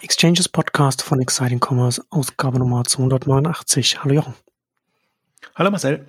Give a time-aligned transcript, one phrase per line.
[0.00, 4.04] Exchanges Podcast von Exciting Commerce, Ausgabe Nummer 289.
[4.04, 4.34] Hallo Jochen.
[5.56, 6.06] Hallo Marcel.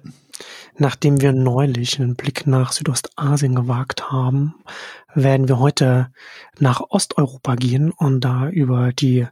[0.77, 4.53] Nachdem wir neulich einen Blick nach Südostasien gewagt haben,
[5.15, 6.11] werden wir heute
[6.59, 9.27] nach Osteuropa gehen und da über die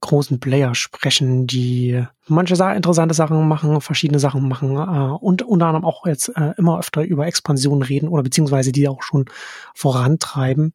[0.00, 5.84] großen Player sprechen, die manche interessante Sachen machen, verschiedene Sachen machen äh, und unter anderem
[5.84, 9.26] auch jetzt äh, immer öfter über Expansion reden oder beziehungsweise die auch schon
[9.72, 10.74] vorantreiben.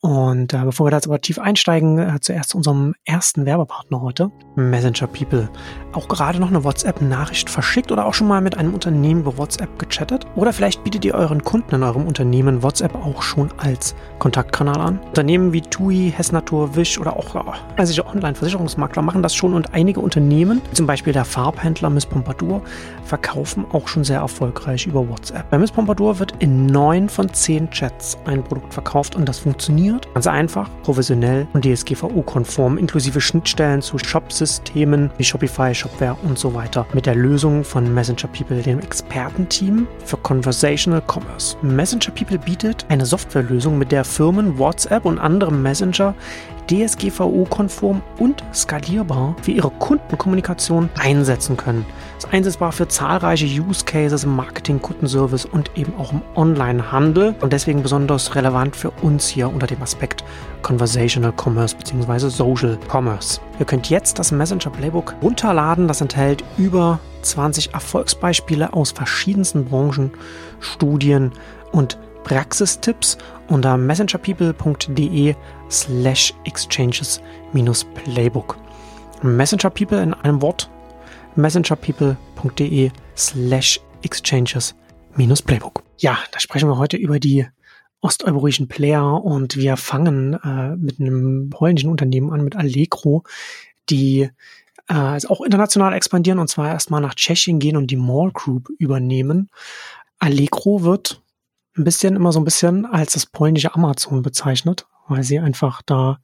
[0.00, 4.30] Und äh, bevor wir da jetzt aber tief einsteigen, äh, zuerst unserem ersten Werbepartner heute,
[4.56, 5.50] Messenger People.
[5.92, 9.78] Auch gerade noch eine WhatsApp-Nachricht verschickt oder auch schon mal mit einem Unternehmen über WhatsApp
[9.78, 10.26] gechattet?
[10.36, 14.98] Oder vielleicht bietet ihr euren Kunden in eurem Unternehmen WhatsApp auch schon als Kontaktkanal an?
[15.00, 17.34] Unternehmen wie TUI, Hessnatur, Wish oder auch
[17.76, 22.62] also Online-Versicherungsmakler machen das schon und einige Unternehmen, zum Beispiel der Farbhändler Miss Pompadour,
[23.04, 25.48] verkaufen auch schon sehr erfolgreich über WhatsApp.
[25.50, 29.89] Bei Miss Pompadour wird in neun von zehn Chats ein Produkt verkauft und das funktioniert
[30.14, 36.86] ganz einfach, professionell und DSGVO-konform, inklusive Schnittstellen zu Shop-Systemen wie Shopify, Shopware und so weiter.
[36.92, 41.56] Mit der Lösung von Messenger People, dem Expertenteam für Conversational Commerce.
[41.62, 46.14] Messenger People bietet eine Softwarelösung, mit der Firmen WhatsApp und andere Messenger
[46.70, 51.84] DSGVO-konform und skalierbar für ihre Kundenkommunikation einsetzen können.
[52.16, 57.34] Es ist einsetzbar für zahlreiche Use Cases im Marketing, Kundenservice und eben auch im Online-Handel
[57.40, 60.24] und deswegen besonders relevant für uns hier unter dem Aspekt
[60.62, 62.28] Conversational Commerce bzw.
[62.28, 63.40] Social Commerce.
[63.58, 65.88] Ihr könnt jetzt das Messenger Playbook runterladen.
[65.88, 70.12] Das enthält über 20 Erfolgsbeispiele aus verschiedensten Branchen,
[70.60, 71.32] Studien
[71.72, 73.18] und Praxistipps
[73.50, 75.34] unter messengerpeople.de
[75.68, 77.20] slash exchanges
[77.52, 78.56] minus playbook.
[79.22, 80.70] Messenger People in einem Wort
[81.36, 84.74] messengerpeople.de slash exchanges
[85.16, 85.82] minus playbook.
[85.98, 87.46] Ja, da sprechen wir heute über die
[88.00, 93.24] osteuropäischen Player und wir fangen äh, mit einem polnischen Unternehmen an, mit Allegro,
[93.90, 94.30] die
[94.88, 98.70] äh, also auch international expandieren und zwar erstmal nach Tschechien gehen und die Mall Group
[98.78, 99.50] übernehmen.
[100.18, 101.22] Allegro wird
[101.76, 106.18] ein bisschen immer so ein bisschen als das polnische Amazon bezeichnet, weil sie einfach da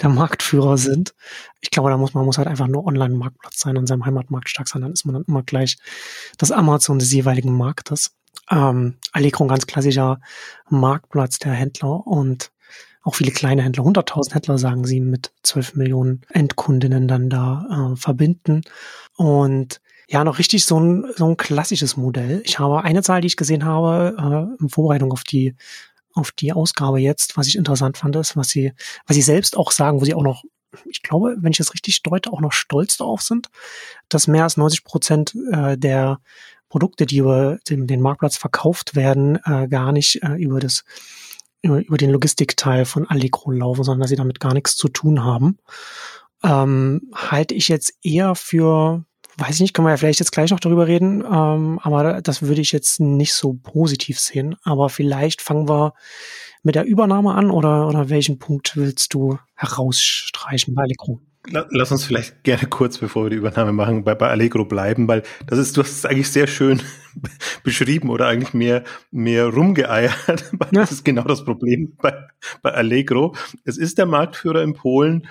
[0.00, 1.14] der Marktführer sind.
[1.60, 4.68] Ich glaube, da muss man muss halt einfach nur Online-Marktplatz sein und seinem Heimatmarkt stark
[4.68, 5.76] sein, dann ist man dann immer gleich
[6.38, 8.16] das Amazon des jeweiligen Marktes.
[8.50, 10.20] Ähm, Allegro ein ganz klassischer
[10.68, 12.50] Marktplatz der Händler und
[13.02, 17.96] auch viele kleine Händler, 100.000 Händler sagen sie mit 12 Millionen Endkundinnen dann da äh,
[17.96, 18.62] verbinden
[19.16, 22.42] und ja, noch richtig so ein, so ein klassisches Modell.
[22.44, 24.16] Ich habe eine Zahl, die ich gesehen habe,
[24.58, 25.54] äh, in Vorbereitung auf die,
[26.14, 28.72] auf die Ausgabe jetzt, was ich interessant fand, ist, was sie,
[29.06, 30.44] was sie selbst auch sagen, wo sie auch noch,
[30.86, 33.48] ich glaube, wenn ich es richtig deute, auch noch stolz darauf sind,
[34.08, 36.20] dass mehr als 90 Prozent äh, der
[36.68, 40.84] Produkte, die über den, den Marktplatz verkauft werden, äh, gar nicht äh, über das
[41.62, 45.24] über, über den Logistikteil von Allegro laufen, sondern dass sie damit gar nichts zu tun
[45.24, 45.58] haben.
[46.42, 49.04] Ähm, halte ich jetzt eher für
[49.36, 52.42] weiß ich nicht, können wir ja vielleicht jetzt gleich noch darüber reden, ähm, aber das
[52.42, 54.56] würde ich jetzt nicht so positiv sehen.
[54.62, 55.94] Aber vielleicht fangen wir
[56.62, 61.20] mit der Übernahme an oder, oder welchen Punkt willst du herausstreichen bei Allegro?
[61.50, 65.24] Lass uns vielleicht gerne kurz, bevor wir die Übernahme machen, bei, bei Allegro bleiben, weil
[65.48, 66.80] das ist, du hast es eigentlich sehr schön
[67.64, 70.14] beschrieben oder eigentlich mehr, mehr rumgeeiert.
[70.70, 72.14] Das ist genau das Problem bei,
[72.62, 73.34] bei Allegro.
[73.64, 75.26] Es ist der Marktführer in Polen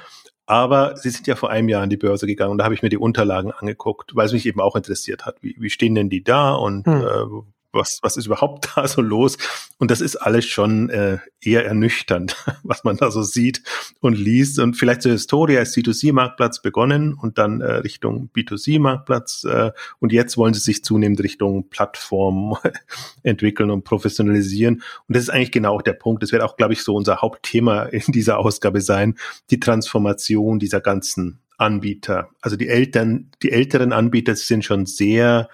[0.52, 2.84] aber sie sind ja vor einem Jahr an die Börse gegangen und da habe ich
[2.84, 5.38] mir die Unterlagen angeguckt, weil es mich eben auch interessiert hat.
[5.40, 7.02] Wie, wie stehen denn die da und hm.
[7.02, 9.38] äh, was, was ist überhaupt da so los?
[9.78, 13.64] Und das ist alles schon äh, eher ernüchternd, was man da so sieht
[14.00, 14.60] und liest.
[14.60, 19.44] Und vielleicht zur Historie als C2C-Marktplatz begonnen und dann äh, Richtung B2C-Marktplatz.
[19.46, 22.58] Äh, und jetzt wollen sie sich zunehmend Richtung Plattform
[23.24, 24.84] entwickeln und professionalisieren.
[25.08, 26.24] Und das ist eigentlich genau der Punkt.
[26.24, 29.16] Das wird auch, glaube ich, so unser Hauptthema in dieser Ausgabe sein.
[29.50, 32.30] Die Transformation dieser ganzen Anbieter.
[32.42, 35.48] Also die Eltern, die älteren Anbieter sind schon sehr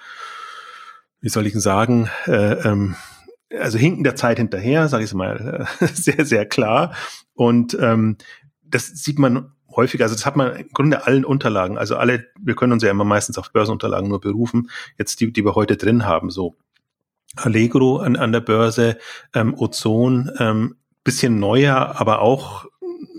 [1.21, 2.95] wie soll ich sagen, äh, ähm,
[3.57, 6.93] also hinken der Zeit hinterher, sage ich mal, äh, sehr, sehr klar.
[7.33, 8.17] Und ähm,
[8.63, 12.55] das sieht man häufig, also das hat man im Grunde allen Unterlagen, also alle, wir
[12.55, 16.05] können uns ja immer meistens auf Börsenunterlagen nur berufen, jetzt die, die wir heute drin
[16.05, 16.55] haben, so
[17.35, 18.97] Allegro an, an der Börse,
[19.33, 22.65] ähm, Ozon, ähm, bisschen neuer, aber auch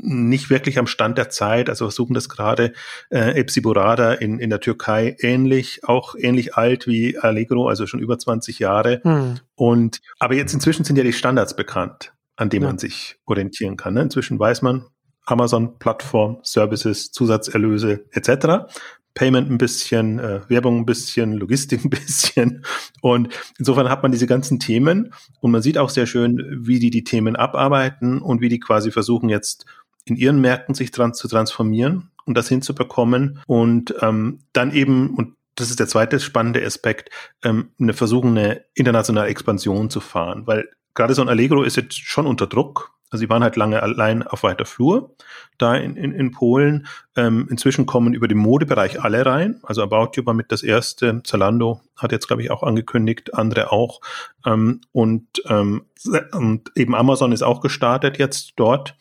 [0.01, 1.69] nicht wirklich am Stand der Zeit.
[1.69, 2.73] Also versuchen das gerade
[3.11, 8.19] äh, Epsiborada in, in der Türkei ähnlich, auch ähnlich alt wie Allegro, also schon über
[8.19, 9.01] 20 Jahre.
[9.03, 9.41] Hm.
[9.55, 12.69] Und aber jetzt inzwischen sind ja die Standards bekannt, an denen ja.
[12.69, 13.95] man sich orientieren kann.
[13.95, 14.03] Ne?
[14.03, 14.87] Inzwischen weiß man,
[15.31, 18.73] Amazon, Plattform, Services, Zusatzerlöse etc.
[19.19, 22.65] Payment ein bisschen, äh, Werbung ein bisschen, Logistik ein bisschen.
[23.00, 23.29] Und
[23.59, 27.03] insofern hat man diese ganzen Themen und man sieht auch sehr schön, wie die die
[27.03, 29.67] Themen abarbeiten und wie die quasi versuchen jetzt
[30.05, 35.35] in ihren Märkten sich dran zu transformieren und das hinzubekommen und ähm, dann eben, und
[35.56, 37.11] das ist der zweite spannende Aspekt,
[37.43, 41.99] ähm, eine versuchen, eine internationale Expansion zu fahren, weil gerade so ein Allegro ist jetzt
[41.99, 42.93] schon unter Druck.
[43.10, 45.14] Also sie waren halt lange allein auf weiter Flur
[45.56, 46.87] da in, in, in Polen.
[47.16, 49.60] Ähm, inzwischen kommen über den Modebereich alle rein.
[49.62, 51.22] Also About You war mit das erste.
[51.25, 54.00] Zalando hat jetzt, glaube ich, auch angekündigt, andere auch.
[54.46, 55.87] Ähm, und, ähm,
[56.32, 58.96] und eben Amazon ist auch gestartet jetzt dort.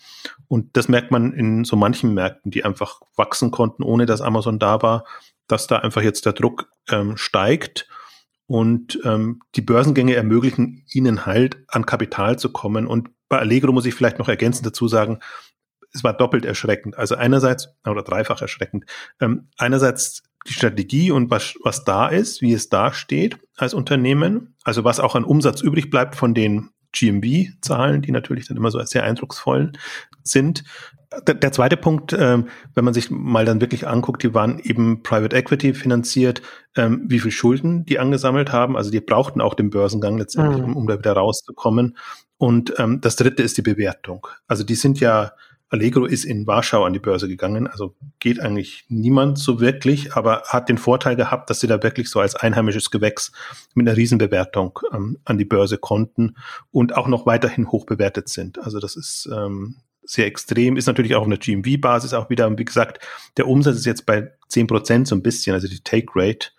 [0.48, 4.60] Und das merkt man in so manchen Märkten, die einfach wachsen konnten, ohne dass Amazon
[4.60, 5.06] da war,
[5.48, 7.88] dass da einfach jetzt der Druck ähm, steigt
[8.48, 12.88] und ähm, die Börsengänge ermöglichen ihnen halt an Kapital zu kommen.
[12.88, 15.20] Und bei Allegro muss ich vielleicht noch ergänzend dazu sagen,
[15.94, 16.98] es war doppelt erschreckend.
[16.98, 18.86] Also einerseits, oder dreifach erschreckend.
[19.20, 24.56] Ähm, einerseits die Strategie und was, was da ist, wie es da steht als Unternehmen,
[24.64, 28.82] also was auch an Umsatz übrig bleibt von den GMV-Zahlen, die natürlich dann immer so
[28.84, 29.74] sehr eindrucksvoll
[30.24, 30.64] sind.
[31.26, 35.04] Der, der zweite Punkt, ähm, wenn man sich mal dann wirklich anguckt, die waren eben
[35.04, 36.42] Private Equity finanziert,
[36.76, 38.76] ähm, wie viel Schulden die angesammelt haben.
[38.76, 40.72] Also die brauchten auch den Börsengang letztendlich, mhm.
[40.72, 41.98] um, um da wieder rauszukommen.
[42.38, 44.28] Und ähm, das dritte ist die Bewertung.
[44.48, 45.34] Also die sind ja,
[45.70, 50.44] Allegro ist in Warschau an die Börse gegangen, also geht eigentlich niemand so wirklich, aber
[50.44, 53.32] hat den Vorteil gehabt, dass sie da wirklich so als einheimisches Gewächs
[53.74, 56.36] mit einer Riesenbewertung ähm, an die Börse konnten
[56.72, 58.60] und auch noch weiterhin hoch bewertet sind.
[58.60, 62.48] Also das ist ähm, sehr extrem, ist natürlich auch auf einer GMV-Basis auch wieder.
[62.48, 63.06] Und wie gesagt,
[63.36, 66.50] der Umsatz ist jetzt bei zehn Prozent so ein bisschen, also die Take Rate,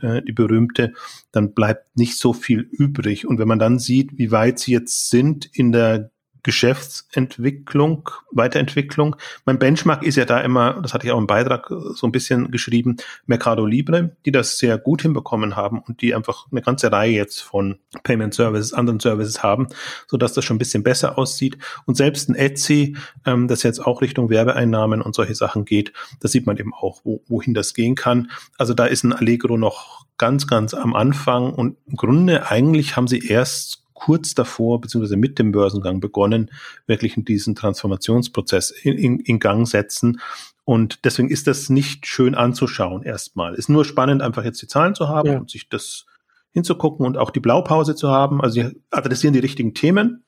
[0.00, 0.92] äh, die berühmte,
[1.32, 3.26] dann bleibt nicht so viel übrig.
[3.26, 6.10] Und wenn man dann sieht, wie weit sie jetzt sind in der
[6.46, 9.16] Geschäftsentwicklung, Weiterentwicklung.
[9.46, 12.52] Mein Benchmark ist ja da immer, das hatte ich auch im Beitrag so ein bisschen
[12.52, 17.10] geschrieben, Mercado Libre, die das sehr gut hinbekommen haben und die einfach eine ganze Reihe
[17.10, 19.66] jetzt von Payment Services, anderen Services haben,
[20.06, 21.58] so dass das schon ein bisschen besser aussieht.
[21.84, 26.28] Und selbst ein Etsy, ähm, das jetzt auch Richtung Werbeeinnahmen und solche Sachen geht, da
[26.28, 28.30] sieht man eben auch, wo, wohin das gehen kann.
[28.56, 33.08] Also da ist ein Allegro noch ganz, ganz am Anfang und im Grunde eigentlich haben
[33.08, 36.50] sie erst kurz davor beziehungsweise mit dem Börsengang begonnen,
[36.86, 40.20] wirklich in diesen Transformationsprozess in, in, in Gang setzen.
[40.64, 43.54] Und deswegen ist das nicht schön anzuschauen erstmal.
[43.54, 45.38] Ist nur spannend, einfach jetzt die Zahlen zu haben ja.
[45.38, 46.06] und sich das
[46.52, 48.40] hinzugucken und auch die Blaupause zu haben.
[48.40, 50.24] Also sie adressieren die richtigen Themen,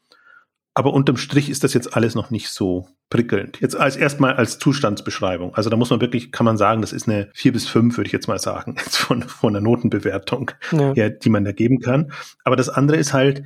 [0.78, 3.60] aber unterm Strich ist das jetzt alles noch nicht so prickelnd.
[3.60, 5.52] Jetzt als erstmal als Zustandsbeschreibung.
[5.56, 8.06] Also da muss man wirklich, kann man sagen, das ist eine vier bis fünf, würde
[8.06, 10.94] ich jetzt mal sagen, jetzt von, von der Notenbewertung ja.
[10.94, 12.12] her, die man da geben kann.
[12.44, 13.42] Aber das andere ist halt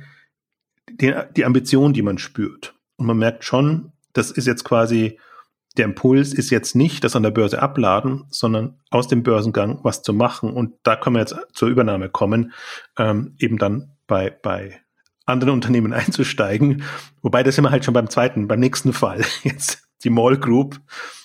[0.91, 2.75] die, die Ambition, die man spürt.
[2.97, 5.17] Und man merkt schon, das ist jetzt quasi,
[5.75, 10.03] der Impuls ist jetzt nicht das an der Börse abladen, sondern aus dem Börsengang was
[10.03, 10.53] zu machen.
[10.53, 12.53] Und da können wir jetzt zur Übernahme kommen,
[12.99, 14.82] ähm, eben dann bei, bei
[15.25, 16.83] anderen Unternehmen einzusteigen.
[17.21, 19.21] Wobei das sind wir halt schon beim zweiten, beim nächsten Fall.
[19.43, 20.79] Jetzt die Mall Group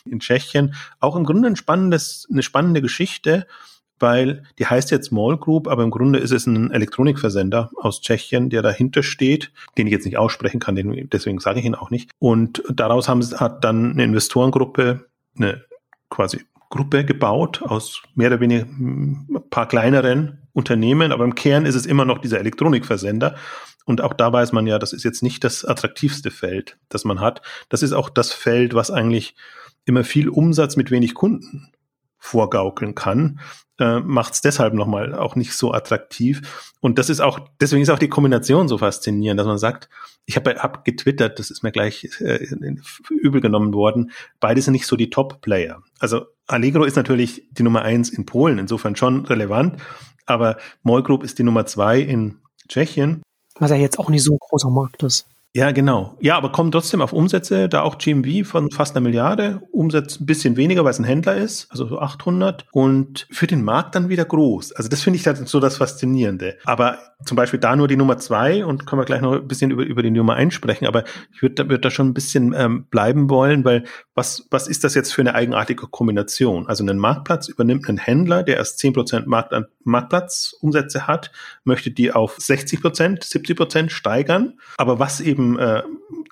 [0.05, 0.75] in Tschechien.
[1.01, 3.47] Auch im Grunde ein spannendes, eine spannende Geschichte,
[3.99, 8.51] weil die heißt jetzt Mall Group, aber im Grunde ist es ein Elektronikversender aus Tschechien,
[8.51, 11.91] der dahinter steht, den ich jetzt nicht aussprechen kann, den, deswegen sage ich ihn auch
[11.91, 12.11] nicht.
[12.21, 15.07] Und daraus haben, hat dann eine Investorengruppe
[15.37, 15.65] eine
[16.11, 21.75] quasi Gruppe gebaut aus mehr oder weniger ein paar kleineren Unternehmen, aber im Kern ist
[21.75, 23.37] es immer noch dieser Elektronikversender.
[23.89, 27.21] Und auch da weiß man ja, das ist jetzt nicht das attraktivste Feld, das man
[27.21, 27.41] hat.
[27.71, 29.35] Das ist auch das Feld, was eigentlich
[29.87, 31.73] immer viel Umsatz mit wenig Kunden
[32.19, 33.41] vorgaukeln kann,
[33.79, 36.71] äh, macht es deshalb nochmal auch nicht so attraktiv.
[36.81, 39.89] Und das ist auch, deswegen ist auch die Kombination so faszinierend, dass man sagt,
[40.27, 42.47] ich habe hab getwittert, das ist mir gleich äh,
[43.09, 45.83] übel genommen worden, beide sind nicht so die Top-Player.
[45.99, 49.81] Also Allegro ist natürlich die Nummer eins in Polen, insofern schon relevant,
[50.27, 52.37] aber Mall Group ist die Nummer zwei in
[52.69, 53.23] Tschechien
[53.59, 55.27] was ja jetzt auch nicht so ein großer Markt ist.
[55.55, 56.17] Ja, genau.
[56.21, 60.27] Ja, aber kommen trotzdem auf Umsätze, da auch GMV von fast einer Milliarde, Umsatz ein
[60.27, 64.11] bisschen weniger, weil es ein Händler ist, also so 800 und für den Markt dann
[64.11, 64.73] wieder groß.
[64.73, 66.59] Also das finde ich halt so das Faszinierende.
[66.65, 69.71] Aber zum Beispiel da nur die Nummer zwei und können wir gleich noch ein bisschen
[69.71, 72.55] über, über die Nummer eins sprechen, aber ich würde da, würd da schon ein bisschen
[72.57, 76.69] ähm, bleiben wollen, weil was, was ist das jetzt für eine eigenartige Kombination?
[76.69, 81.33] Also einen Marktplatz übernimmt ein Händler, der erst 10% Markt, Marktplatzumsätze hat,
[81.65, 85.83] möchte die auf 60%, 70% steigern, aber was eben eben äh,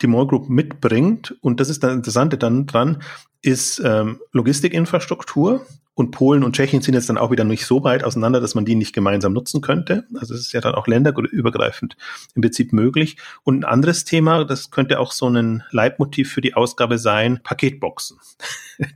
[0.02, 3.02] die Mall Group mitbringt, und das ist das Interessante dann dran,
[3.42, 5.64] ist ähm, Logistikinfrastruktur.
[5.98, 8.66] Und Polen und Tschechien sind jetzt dann auch wieder nicht so weit auseinander, dass man
[8.66, 10.04] die nicht gemeinsam nutzen könnte.
[10.20, 11.96] Also es ist ja dann auch länderübergreifend
[12.34, 13.16] im Prinzip möglich.
[13.44, 18.18] Und ein anderes Thema, das könnte auch so ein Leitmotiv für die Ausgabe sein, Paketboxen.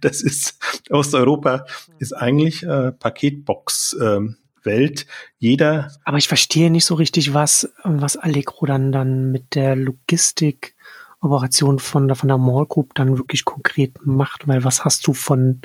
[0.03, 0.59] Das ist,
[0.91, 1.65] Osteuropa
[1.99, 3.97] ist eigentlich äh, Paketbox.
[3.99, 5.07] Ähm, Welt.
[5.39, 5.91] Jeder.
[6.05, 10.75] Aber ich verstehe nicht so richtig, was, was Allegro dann, dann mit der Logistik
[11.21, 15.13] Operation von der, von der Mall Group dann wirklich konkret macht, weil was hast du
[15.13, 15.61] von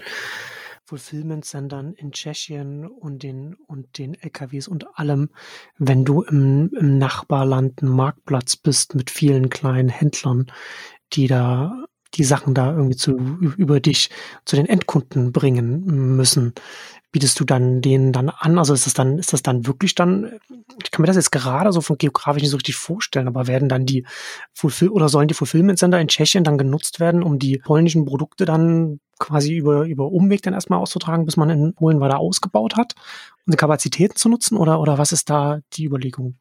[0.85, 5.29] Fulfillment-Sendern in Tschechien und den, und den LKWs und allem,
[5.77, 10.51] wenn du im, im Nachbarland ein Marktplatz bist mit vielen kleinen Händlern,
[11.13, 13.17] die da die Sachen da irgendwie zu,
[13.57, 14.09] über dich
[14.45, 16.53] zu den Endkunden bringen müssen.
[17.15, 18.60] Bietest du dann denen dann an?
[18.60, 20.38] Also ist das dann, ist das dann wirklich dann,
[20.84, 23.69] ich kann mir das jetzt gerade so von geografisch nicht so richtig vorstellen, aber werden
[23.69, 24.05] dann die
[24.89, 29.00] oder sollen die Fulfillment Center in Tschechien dann genutzt werden, um die polnischen Produkte dann
[29.17, 32.95] quasi über, über Umweg dann erstmal auszutragen, bis man in Polen weiter ausgebaut hat,
[33.45, 34.57] um die Kapazitäten zu nutzen?
[34.57, 36.36] Oder, oder was ist da die Überlegung?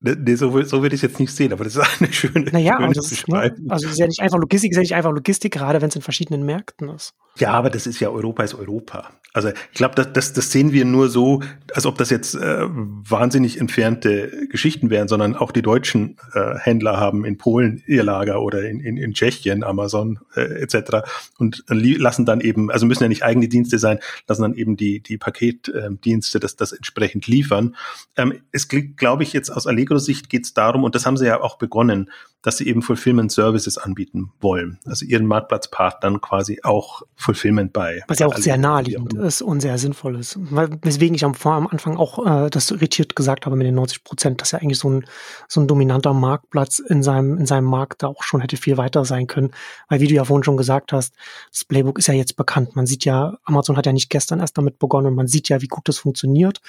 [0.00, 2.50] Ne, nee, so, so würde ich es jetzt nicht sehen, aber das ist eine schöne,
[2.52, 5.12] naja, schöne also, ist, ne, also ist ja nicht einfach Logistik, ist ja nicht einfach
[5.12, 7.14] Logistik, gerade wenn es in verschiedenen Märkten ist.
[7.38, 9.10] Ja, aber das ist ja Europa ist Europa.
[9.34, 11.42] Also ich glaube, das, das, das sehen wir nur so,
[11.74, 16.96] als ob das jetzt äh, wahnsinnig entfernte Geschichten wären, sondern auch die deutschen äh, Händler
[16.96, 21.08] haben in Polen ihr Lager oder in, in, in Tschechien Amazon äh, etc.
[21.38, 25.00] und lassen dann eben, also müssen ja nicht eigene Dienste sein, lassen dann eben die,
[25.00, 27.76] die Paketdienste das, das entsprechend liefern.
[28.16, 31.40] Ähm, es glaube ich jetzt aus Allegro-Sicht geht es darum, und das haben sie ja
[31.40, 32.10] auch begonnen,
[32.42, 34.78] dass sie eben Fulfillment Services anbieten wollen.
[34.86, 38.02] Also ihren Marktplatzpartnern quasi auch Fulfillment bei.
[38.06, 40.38] Was ja auch sehr naheliegend ist und sehr sinnvoll ist.
[40.38, 44.40] Weswegen ich am, am Anfang auch äh, das irritiert gesagt habe mit den 90 Prozent,
[44.40, 45.04] dass ja eigentlich so ein,
[45.48, 49.04] so ein dominanter Marktplatz in seinem, in seinem Markt da auch schon hätte viel weiter
[49.04, 49.50] sein können.
[49.88, 51.14] Weil wie du ja vorhin schon gesagt hast,
[51.50, 52.76] das Playbook ist ja jetzt bekannt.
[52.76, 55.60] Man sieht ja, Amazon hat ja nicht gestern erst damit begonnen und man sieht ja,
[55.60, 56.60] wie gut das funktioniert.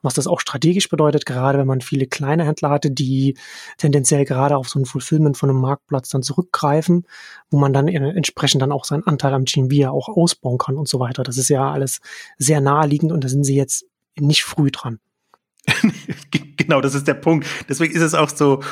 [0.00, 3.36] Was das auch strategisch bedeutet, gerade wenn man viele kleine Händler hatte, die
[3.76, 7.06] tendenziell gerade auf so ein Fulfillment von einem Marktplatz dann zurückgreifen,
[7.50, 11.00] wo man dann entsprechend dann auch seinen Anteil am GMV auch ausbauen kann und so
[11.00, 11.22] weiter.
[11.22, 12.00] Das ist ja alles
[12.38, 13.86] sehr naheliegend und da sind sie jetzt
[14.18, 14.98] nicht früh dran.
[16.56, 17.46] genau, das ist der Punkt.
[17.68, 18.62] Deswegen ist es auch so,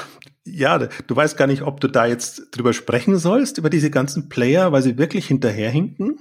[0.45, 4.29] ja, du weißt gar nicht, ob du da jetzt drüber sprechen sollst, über diese ganzen
[4.29, 6.19] Player, weil sie wirklich hinterherhinken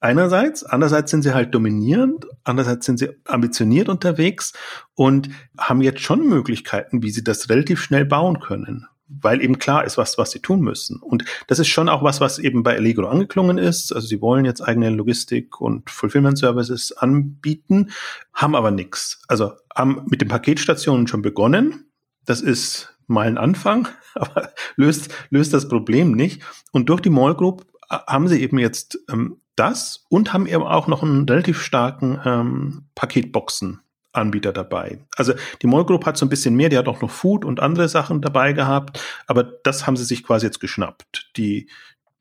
[0.00, 4.52] einerseits, andererseits sind sie halt dominierend, andererseits sind sie ambitioniert unterwegs
[4.94, 9.84] und haben jetzt schon Möglichkeiten, wie sie das relativ schnell bauen können, weil eben klar
[9.84, 11.00] ist, was, was sie tun müssen.
[11.00, 13.92] Und das ist schon auch was, was eben bei Allegro angeklungen ist.
[13.92, 17.90] Also sie wollen jetzt eigene Logistik und Fulfillment Services anbieten,
[18.34, 19.22] haben aber nichts.
[19.28, 21.86] Also haben mit den Paketstationen schon begonnen.
[22.24, 26.42] Das ist mal ein Anfang, aber löst, löst das Problem nicht.
[26.72, 30.62] Und durch die Mall Group äh, haben sie eben jetzt ähm, das und haben eben
[30.62, 32.82] auch noch einen relativ starken ähm,
[34.12, 34.98] Paketboxen-Anbieter dabei.
[35.16, 37.60] Also die Mall Group hat so ein bisschen mehr, die hat auch noch Food und
[37.60, 41.30] andere Sachen dabei gehabt, aber das haben sie sich quasi jetzt geschnappt.
[41.36, 41.68] Die,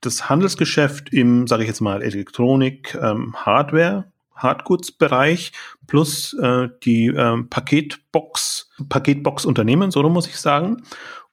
[0.01, 5.51] das Handelsgeschäft im, sage ich jetzt mal, Elektronik, ähm, Hardware, Hardgoods-Bereich
[5.87, 10.83] plus äh, die ähm, Paketbox, Paketbox-Unternehmen, so muss ich sagen.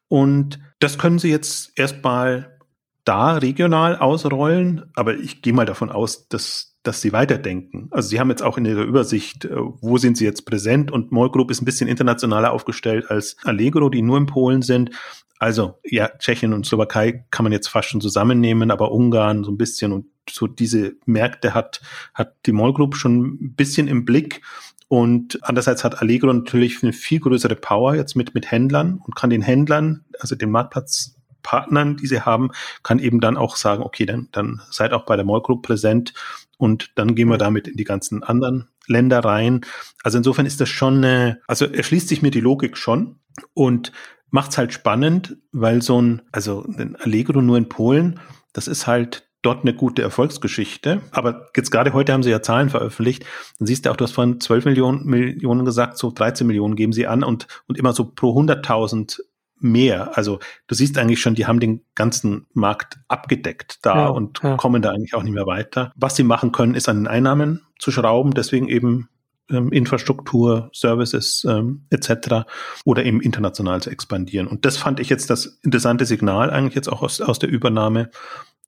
[0.08, 2.58] Und das können sie jetzt erstmal
[3.04, 7.88] da regional ausrollen, aber ich gehe mal davon aus, dass, dass sie weiterdenken.
[7.91, 11.11] Also sie haben jetzt auch in ihrer Übersicht, äh, wo sind sie jetzt präsent und
[11.11, 14.91] Mall Group ist ein bisschen internationaler aufgestellt als Allegro, die nur in Polen sind.
[15.38, 19.59] Also ja, Tschechien und Slowakei kann man jetzt fast schon zusammennehmen, aber Ungarn so ein
[19.59, 21.81] bisschen und so diese Märkte hat,
[22.14, 24.43] hat die Mall Group schon ein bisschen im Blick.
[24.88, 29.31] Und andererseits hat Allegro natürlich eine viel größere Power jetzt mit, mit Händlern und kann
[29.31, 32.50] den Händlern, also den Marktplatz Partnern, die sie haben,
[32.83, 36.12] kann eben dann auch sagen, okay, dann, dann seid auch bei der Mall Group präsent
[36.58, 39.62] und dann gehen wir damit in die ganzen anderen Länder rein.
[40.02, 43.20] Also insofern ist das schon, äh, also erschließt sich mir die Logik schon
[43.54, 43.92] und
[44.30, 48.20] macht es halt spannend, weil so ein, also ein Allegro nur in Polen,
[48.52, 51.02] das ist halt dort eine gute Erfolgsgeschichte.
[51.11, 53.25] Aber jetzt gerade heute haben sie ja Zahlen veröffentlicht.
[53.58, 56.92] Dann siehst du auch, du hast von 12 Millionen, Millionen gesagt, so 13 Millionen geben
[56.92, 59.20] sie an und, und immer so pro 100.000
[59.64, 60.16] mehr.
[60.16, 64.56] Also du siehst eigentlich schon, die haben den ganzen Markt abgedeckt da ja, und ja.
[64.56, 65.92] kommen da eigentlich auch nicht mehr weiter.
[65.97, 69.09] Was sie machen können, ist an den Einnahmen zu schrauben, deswegen eben
[69.50, 72.47] ähm, Infrastruktur, Services ähm, etc.
[72.85, 74.47] oder eben international zu expandieren.
[74.47, 78.11] Und das fand ich jetzt das interessante Signal eigentlich jetzt auch aus, aus der Übernahme,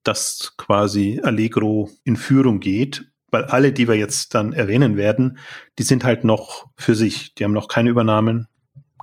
[0.02, 5.38] dass quasi Allegro in Führung geht, weil alle, die wir jetzt dann erwähnen werden,
[5.78, 7.34] die sind halt noch für sich.
[7.34, 8.48] Die haben noch keine Übernahmen,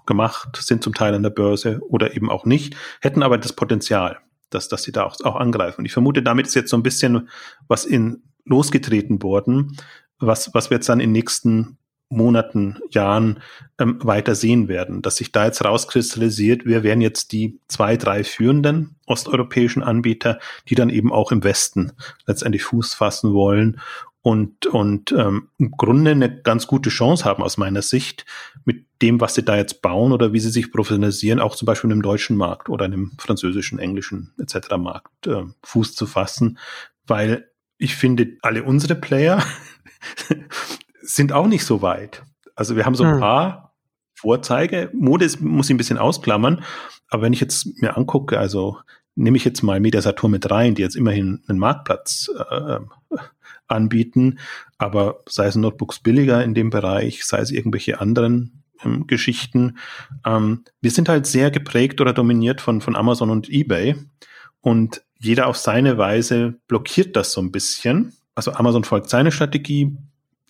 [0.06, 4.20] gemacht, sind zum Teil an der Börse oder eben auch nicht, hätten aber das Potenzial,
[4.50, 5.80] dass, dass sie da auch, auch angreifen.
[5.80, 7.30] Und ich vermute, damit ist jetzt so ein bisschen
[7.68, 9.78] was in losgetreten worden,
[10.20, 11.78] was, was wir jetzt dann in den nächsten
[12.10, 13.42] Monaten, Jahren
[13.80, 18.24] ähm, weiter sehen werden, dass sich da jetzt rauskristallisiert, wer wären jetzt die zwei, drei
[18.24, 21.94] führenden osteuropäischen Anbieter, die dann eben auch im Westen
[22.28, 23.80] letztendlich Fuß fassen wollen
[24.24, 28.26] und, und ähm, im Grunde eine ganz gute Chance haben aus meiner Sicht
[28.64, 31.92] mit dem, was sie da jetzt bauen oder wie sie sich professionalisieren, auch zum Beispiel
[31.92, 34.78] im deutschen Markt oder im französischen, englischen etc.
[34.78, 36.58] Markt äh, Fuß zu fassen,
[37.06, 39.44] weil ich finde, alle unsere Player
[41.02, 42.24] sind auch nicht so weit.
[42.56, 43.20] Also wir haben so ein hm.
[43.20, 43.76] paar
[44.16, 44.90] Vorzeige.
[44.94, 46.64] Mode ist, muss ich ein bisschen ausklammern,
[47.10, 48.78] aber wenn ich jetzt mir angucke, also
[49.16, 52.80] nehme ich jetzt mal Media Saturn mit rein, die jetzt immerhin einen Marktplatz äh,
[53.68, 54.40] anbieten,
[54.78, 59.78] aber sei es Notebooks billiger in dem Bereich, sei es irgendwelche anderen ähm, Geschichten.
[60.26, 63.96] Ähm, wir sind halt sehr geprägt oder dominiert von, von Amazon und eBay
[64.62, 68.14] und jeder auf seine Weise blockiert das so ein bisschen.
[68.36, 69.96] Also Amazon folgt seine Strategie,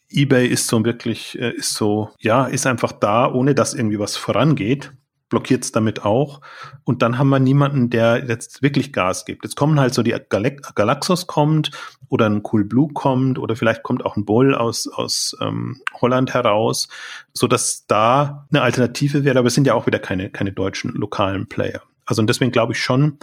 [0.09, 4.15] eBay ist so wirklich, äh, ist so, ja, ist einfach da, ohne dass irgendwie was
[4.15, 4.91] vorangeht
[5.33, 6.41] blockiert es damit auch.
[6.83, 9.43] Und dann haben wir niemanden, der jetzt wirklich Gas gibt.
[9.43, 11.71] Jetzt kommen halt so die Gal Galaxos kommt
[12.07, 16.35] oder ein Cool Blue kommt oder vielleicht kommt auch ein Bull aus, aus ähm, Holland
[16.35, 16.87] heraus,
[17.33, 19.39] so dass da eine Alternative wäre.
[19.39, 21.81] Aber es sind ja auch wieder keine, keine deutschen lokalen Player.
[22.05, 23.17] Also und deswegen glaube ich schon,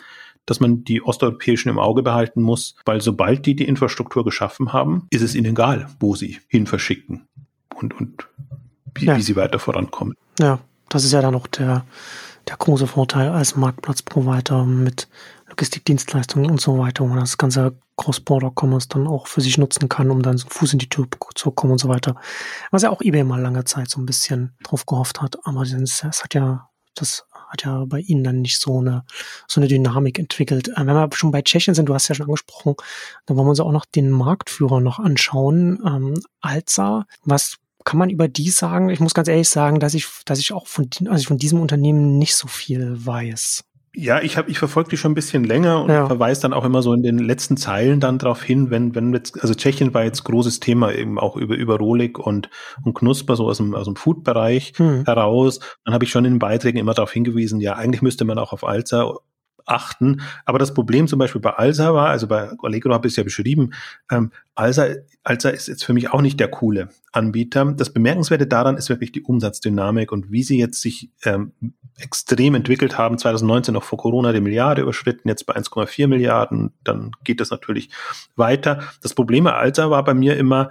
[0.46, 5.06] dass man die osteuropäischen im Auge behalten muss, weil sobald die die Infrastruktur geschaffen haben,
[5.10, 7.28] ist es ihnen egal, wo sie hin verschicken
[7.76, 8.26] und, und
[8.96, 9.16] wie, ja.
[9.16, 10.16] wie sie weiter vorankommen.
[10.40, 10.58] Ja,
[10.90, 11.86] das ist ja dann auch der,
[12.48, 15.08] der große Vorteil als Marktplatzprovider mit
[15.48, 20.10] Logistikdienstleistungen und so weiter, wo man das ganze Cross-Border-Commerce dann auch für sich nutzen kann,
[20.10, 22.14] um dann so Fuß in die Tür zu kommen und so weiter.
[22.70, 26.02] Was ja auch eBay mal lange Zeit so ein bisschen drauf gehofft hat, aber es
[26.02, 29.04] hat ja, das hat ja bei ihnen dann nicht so eine,
[29.48, 30.68] so eine Dynamik entwickelt.
[30.68, 32.76] Äh, wenn wir schon bei Tschechien sind, du hast ja schon angesprochen,
[33.26, 38.10] dann wollen wir uns auch noch den Marktführer noch anschauen, ähm, Alza, was kann man
[38.10, 38.90] über die sagen?
[38.90, 42.18] Ich muss ganz ehrlich sagen, dass ich, dass ich auch von, also von diesem Unternehmen
[42.18, 43.64] nicht so viel weiß.
[43.92, 46.06] Ja, ich habe, ich verfolge die schon ein bisschen länger und ja.
[46.06, 49.42] verweise dann auch immer so in den letzten Zeilen dann darauf hin, wenn, wenn jetzt,
[49.42, 52.50] also Tschechien war jetzt großes Thema eben auch über, über Rolik und,
[52.84, 55.04] und Knusper, so aus dem, aus dem Food-Bereich hm.
[55.06, 55.58] heraus.
[55.84, 58.52] Dann habe ich schon in den Beiträgen immer darauf hingewiesen, ja, eigentlich müsste man auch
[58.52, 59.16] auf Alza
[59.70, 60.22] achten.
[60.44, 63.24] Aber das Problem zum Beispiel bei Alsa war, also bei Allegro habe ich es ja
[63.24, 63.72] beschrieben,
[64.10, 64.86] ähm, Alsa,
[65.22, 67.72] Alsa ist jetzt für mich auch nicht der coole Anbieter.
[67.72, 71.52] Das Bemerkenswerte daran ist wirklich die Umsatzdynamik und wie sie jetzt sich ähm,
[71.98, 73.18] extrem entwickelt haben.
[73.18, 76.72] 2019 noch vor Corona die Milliarde überschritten, jetzt bei 1,4 Milliarden.
[76.84, 77.90] Dann geht das natürlich
[78.36, 78.82] weiter.
[79.02, 80.70] Das Problem bei Alsa war bei mir immer,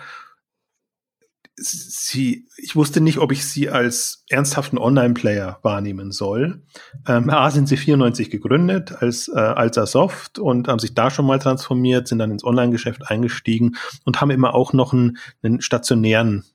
[1.62, 6.64] sie, ich wusste nicht, ob ich sie als ernsthaften Online-Player wahrnehmen soll.
[7.08, 11.26] Ähm, A sind sie 94 gegründet als äh, Alza Soft und haben sich da schon
[11.26, 16.46] mal transformiert, sind dann ins Online-Geschäft eingestiegen und haben immer auch noch einen, einen stationären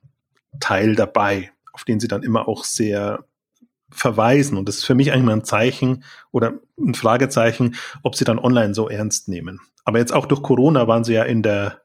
[0.60, 3.24] Teil dabei, auf den sie dann immer auch sehr
[3.90, 4.58] verweisen.
[4.58, 8.38] Und das ist für mich eigentlich mal ein Zeichen oder ein Fragezeichen, ob sie dann
[8.38, 9.60] online so ernst nehmen.
[9.84, 11.82] Aber jetzt auch durch Corona waren sie ja in der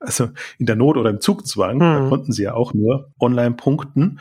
[0.00, 1.80] also in der Not oder im Zugzwang, mhm.
[1.80, 4.18] da konnten sie ja auch nur online punkten.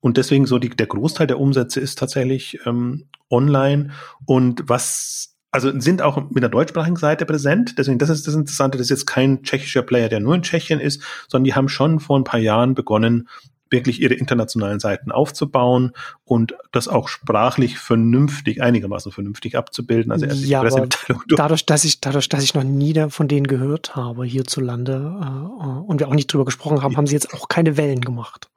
[0.00, 3.90] Und deswegen so die, der Großteil der Umsätze ist tatsächlich ähm, online.
[4.26, 7.78] Und was, also sind auch mit der deutschsprachigen Seite präsent.
[7.78, 10.80] Deswegen, das ist das Interessante, das ist jetzt kein tschechischer Player, der nur in Tschechien
[10.80, 13.28] ist, sondern die haben schon vor ein paar Jahren begonnen,
[13.70, 15.92] wirklich ihre internationalen Seiten aufzubauen
[16.24, 20.12] und das auch sprachlich vernünftig, einigermaßen vernünftig abzubilden.
[20.12, 21.22] Also erst ja, Pressemitteilung.
[21.36, 26.00] Dadurch, dass ich, dadurch, dass ich noch nie von denen gehört habe hierzulande äh, und
[26.00, 28.48] wir auch nicht drüber gesprochen haben, haben sie jetzt auch keine Wellen gemacht.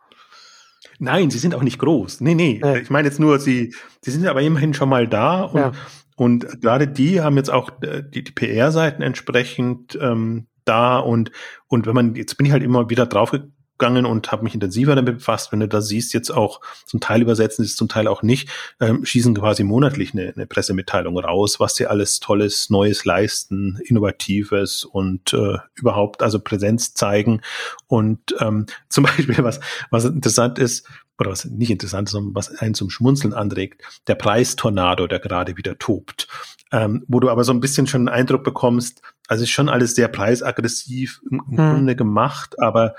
[1.00, 2.22] Nein, sie sind auch nicht groß.
[2.22, 2.60] Nee, nee.
[2.64, 2.76] Ja.
[2.76, 5.72] Ich meine jetzt nur, sie, sie sind aber immerhin schon mal da und, ja.
[6.16, 11.32] und gerade die haben jetzt auch äh, die, die PR-Seiten entsprechend ähm, da und,
[11.68, 13.34] und wenn man, jetzt bin ich halt immer wieder drauf
[13.82, 15.52] gegangen und habe mich intensiver damit befasst.
[15.52, 19.04] Wenn du da siehst, jetzt auch zum Teil übersetzen, ist zum Teil auch nicht, ähm,
[19.04, 25.34] schießen quasi monatlich eine, eine Pressemitteilung raus, was sie alles Tolles, Neues leisten, Innovatives und
[25.34, 27.42] äh, überhaupt also Präsenz zeigen.
[27.88, 30.88] Und ähm, zum Beispiel, was, was interessant ist,
[31.20, 35.56] oder was nicht interessant ist, sondern was einen zum Schmunzeln anregt, der Preistornado, der gerade
[35.58, 36.28] wieder tobt.
[36.72, 39.94] Ähm, wo du aber so ein bisschen schon einen Eindruck bekommst, also ist schon alles
[39.94, 41.74] sehr preisaggressiv im, im hm.
[41.74, 42.96] Grunde gemacht, aber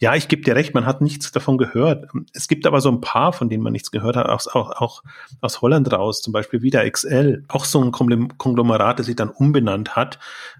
[0.00, 2.08] ja, ich gebe dir recht, man hat nichts davon gehört.
[2.32, 5.02] Es gibt aber so ein paar, von denen man nichts gehört hat, auch, auch, auch
[5.40, 9.96] aus Holland raus, zum Beispiel wieder XL, auch so ein Konglomerat, das sich dann umbenannt
[9.96, 10.18] hat,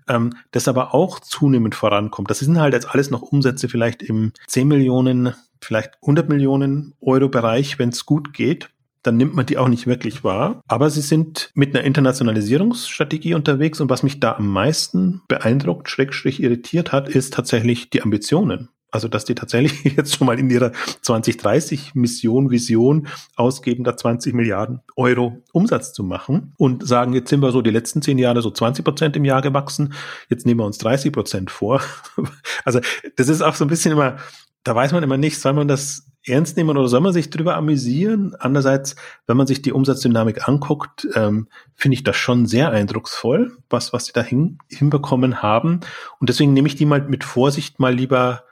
[0.09, 2.31] ähm, das aber auch zunehmend vorankommt.
[2.31, 7.29] Das sind halt jetzt alles noch Umsätze vielleicht im 10 Millionen, vielleicht 100 Millionen Euro
[7.29, 8.70] Bereich, wenn es gut geht
[9.05, 10.61] dann nimmt man die auch nicht wirklich wahr.
[10.66, 16.42] Aber sie sind mit einer Internationalisierungsstrategie unterwegs und was mich da am meisten beeindruckt, schrägstrich
[16.42, 18.68] irritiert hat, ist tatsächlich die Ambitionen.
[18.90, 20.72] Also, dass die tatsächlich jetzt schon mal in ihrer
[21.03, 27.42] 2030 Mission, Vision ausgeben, da 20 Milliarden Euro Umsatz zu machen und sagen, jetzt sind
[27.42, 29.92] wir so die letzten zehn Jahre so 20 Prozent im Jahr gewachsen.
[30.29, 31.83] Jetzt nehmen wir uns 30 Prozent vor.
[32.64, 32.81] Also,
[33.16, 34.16] das ist auch so ein bisschen immer,
[34.64, 37.57] da weiß man immer nicht, soll man das ernst nehmen oder soll man sich drüber
[37.57, 38.35] amüsieren?
[38.38, 38.96] Andererseits,
[39.27, 44.07] wenn man sich die Umsatzdynamik anguckt, ähm, finde ich das schon sehr eindrucksvoll, was, was
[44.07, 45.81] sie da hin, hinbekommen haben.
[46.20, 48.42] Und deswegen nehme ich die mal mit Vorsicht mal lieber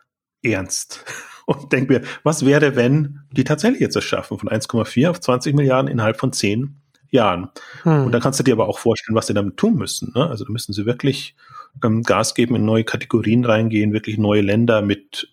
[0.47, 1.05] ernst
[1.47, 5.55] und denke mir, was wäre, wenn die tatsächlich jetzt das schaffen, von 1,4 auf 20
[5.55, 6.77] Milliarden innerhalb von 10
[7.11, 7.51] Jahren.
[7.83, 8.07] Hm.
[8.07, 10.13] Und dann kannst du dir aber auch vorstellen, was sie damit tun müssen.
[10.15, 10.27] Ne?
[10.27, 11.37] Also da müssen sie wirklich
[11.85, 15.33] ähm, Gas geben, in neue Kategorien reingehen, wirklich neue Länder mit,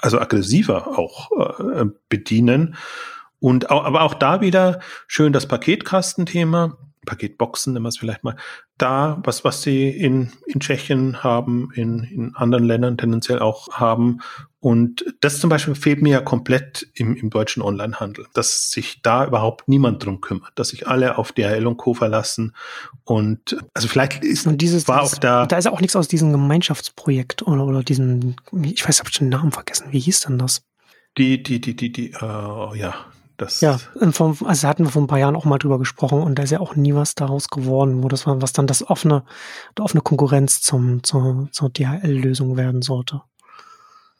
[0.00, 2.76] also aggressiver auch äh, bedienen.
[3.40, 6.76] Und auch, aber auch da wieder schön das Paketkastenthema.
[7.08, 8.36] Paketboxen, nennen wir es vielleicht mal,
[8.76, 14.18] da, was, was sie in, in Tschechien haben, in, in anderen Ländern tendenziell auch haben.
[14.60, 19.26] Und das zum Beispiel fehlt mir ja komplett im, im deutschen Onlinehandel, dass sich da
[19.26, 21.94] überhaupt niemand drum kümmert, dass sich alle auf DHL und Co.
[21.94, 22.54] verlassen.
[23.04, 25.46] Und also vielleicht ist und dieses, war auch da.
[25.46, 29.18] Da ist ja auch nichts aus diesem Gemeinschaftsprojekt oder, oder diesem, ich weiß, habe ich
[29.18, 29.86] den Namen vergessen.
[29.90, 30.62] Wie hieß denn das?
[31.16, 32.94] Die, die, die, die, die, uh, ja,
[33.38, 33.78] das ja,
[34.10, 36.50] vom, also hatten wir vor ein paar Jahren auch mal drüber gesprochen und da ist
[36.50, 39.22] ja auch nie was daraus geworden, wo das war, was dann das offene,
[39.78, 43.22] die offene Konkurrenz zum, zur, zur DHL-Lösung werden sollte.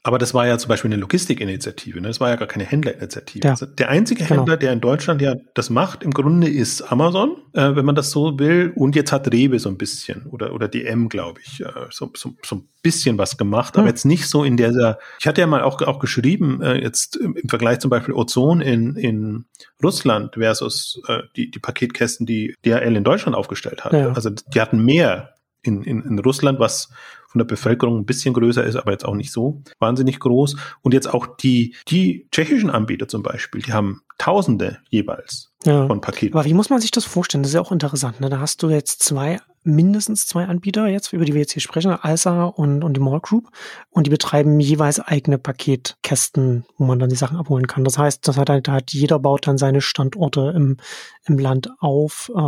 [0.05, 2.07] Aber das war ja zum Beispiel eine Logistikinitiative, ne?
[2.09, 3.45] das war ja gar keine Händlerinitiative.
[3.45, 3.51] Ja.
[3.51, 4.41] Also der einzige genau.
[4.41, 8.13] Händler, der in Deutschland ja das macht, im Grunde ist Amazon, äh, wenn man das
[8.13, 8.73] so will.
[8.77, 12.35] Und jetzt hat Rewe so ein bisschen oder, oder DM, glaube ich, äh, so, so,
[12.45, 13.89] so ein bisschen was gemacht, aber hm.
[13.89, 17.35] jetzt nicht so in dieser, ich hatte ja mal auch, auch geschrieben, äh, jetzt im,
[17.35, 19.47] im Vergleich zum Beispiel Ozon in, in
[19.83, 23.93] Russland versus äh, die, die Paketkästen, die DHL in Deutschland aufgestellt hat.
[23.93, 24.13] Ja.
[24.13, 26.89] Also die hatten mehr in, in, in Russland, was
[27.29, 30.57] von der Bevölkerung ein bisschen größer ist, aber jetzt auch nicht so wahnsinnig groß.
[30.83, 35.87] Und jetzt auch die, die tschechischen Anbieter zum Beispiel, die haben Tausende jeweils ja.
[35.87, 36.37] von Paketen.
[36.37, 37.43] Aber wie muss man sich das vorstellen?
[37.45, 38.21] Das ist ja auch interessant.
[38.21, 38.29] Ne?
[38.29, 41.91] Da hast du jetzt zwei mindestens zwei Anbieter jetzt, über die wir jetzt hier sprechen,
[41.93, 43.51] Alsa und, und die Mall Group.
[43.91, 47.85] Und die betreiben jeweils eigene Paketkästen, wo man dann die Sachen abholen kann.
[47.85, 50.79] Das heißt, das hat, halt, hat jeder baut dann seine Standorte im,
[51.27, 52.39] im Land auf, äh,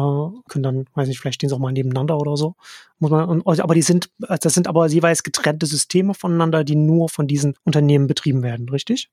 [0.49, 2.55] können dann, weiß nicht, vielleicht stehen sie auch mal nebeneinander oder so.
[2.99, 7.09] Muss man, und, aber die sind, das sind aber jeweils getrennte Systeme voneinander, die nur
[7.09, 9.11] von diesen Unternehmen betrieben werden, richtig?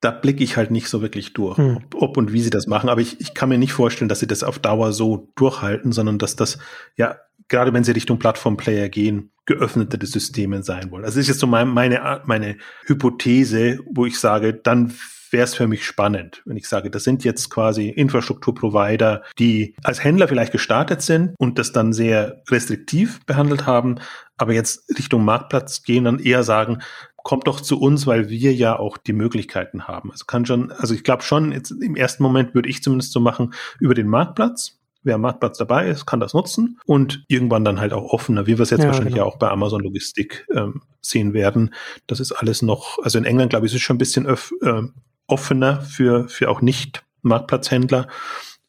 [0.00, 1.76] Da blicke ich halt nicht so wirklich durch, hm.
[1.76, 2.88] ob, ob, und wie sie das machen.
[2.88, 6.18] Aber ich, ich kann mir nicht vorstellen, dass sie das auf Dauer so durchhalten, sondern
[6.18, 6.58] dass das,
[6.96, 7.16] ja,
[7.48, 11.04] gerade wenn sie Richtung Plattform-Player gehen, geöffnete Systeme sein wollen.
[11.04, 12.56] Also das ist jetzt so mein, meine, meine
[12.86, 14.92] Hypothese, wo ich sage, dann
[15.30, 20.02] wäre es für mich spannend, wenn ich sage, das sind jetzt quasi Infrastrukturprovider, die als
[20.02, 23.96] Händler vielleicht gestartet sind und das dann sehr restriktiv behandelt haben,
[24.36, 26.78] aber jetzt Richtung Marktplatz gehen und eher sagen,
[27.26, 30.12] kommt doch zu uns, weil wir ja auch die Möglichkeiten haben.
[30.12, 33.18] Also kann schon, also ich glaube schon, jetzt im ersten Moment würde ich zumindest so
[33.18, 34.78] machen, über den Marktplatz.
[35.02, 38.58] Wer am Marktplatz dabei ist, kann das nutzen und irgendwann dann halt auch offener, wie
[38.58, 39.26] wir es jetzt ja, wahrscheinlich genau.
[39.26, 41.74] auch bei Amazon Logistik ähm, sehen werden.
[42.06, 44.52] Das ist alles noch, also in England, glaube ich, ist es schon ein bisschen öff,
[44.62, 44.82] äh,
[45.26, 48.06] offener für, für auch nicht Marktplatzhändler.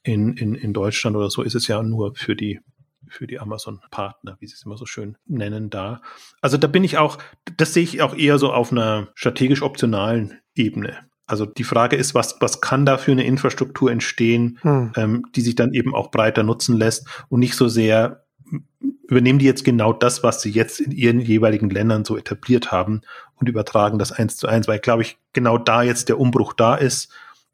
[0.02, 2.60] In, in, in Deutschland oder so ist es ja nur für die
[3.10, 6.02] für die Amazon-Partner, wie sie es immer so schön nennen, da.
[6.42, 7.18] Also da bin ich auch,
[7.58, 10.98] das sehe ich auch eher so auf einer strategisch optionalen Ebene.
[11.26, 14.94] Also die Frage ist, was, was kann da für eine Infrastruktur entstehen, hm.
[14.96, 18.24] ähm, die sich dann eben auch breiter nutzen lässt und nicht so sehr
[19.10, 23.02] übernehmen die jetzt genau das, was sie jetzt in ihren jeweiligen Ländern so etabliert haben
[23.36, 26.76] und übertragen das eins zu eins, weil glaube ich genau da jetzt der Umbruch da
[26.76, 27.12] ist,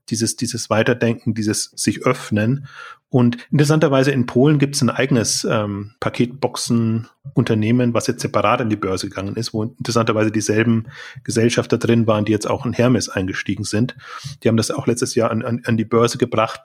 [0.09, 2.67] dieses, dieses Weiterdenken, dieses sich öffnen
[3.13, 8.75] und interessanterweise in Polen gibt es ein eigenes ähm, Paketboxen-Unternehmen, was jetzt separat an die
[8.75, 10.87] Börse gegangen ist, wo interessanterweise dieselben
[11.23, 13.95] Gesellschafter drin waren, die jetzt auch in Hermes eingestiegen sind.
[14.41, 16.61] Die haben das auch letztes Jahr an, an, an die Börse gebracht.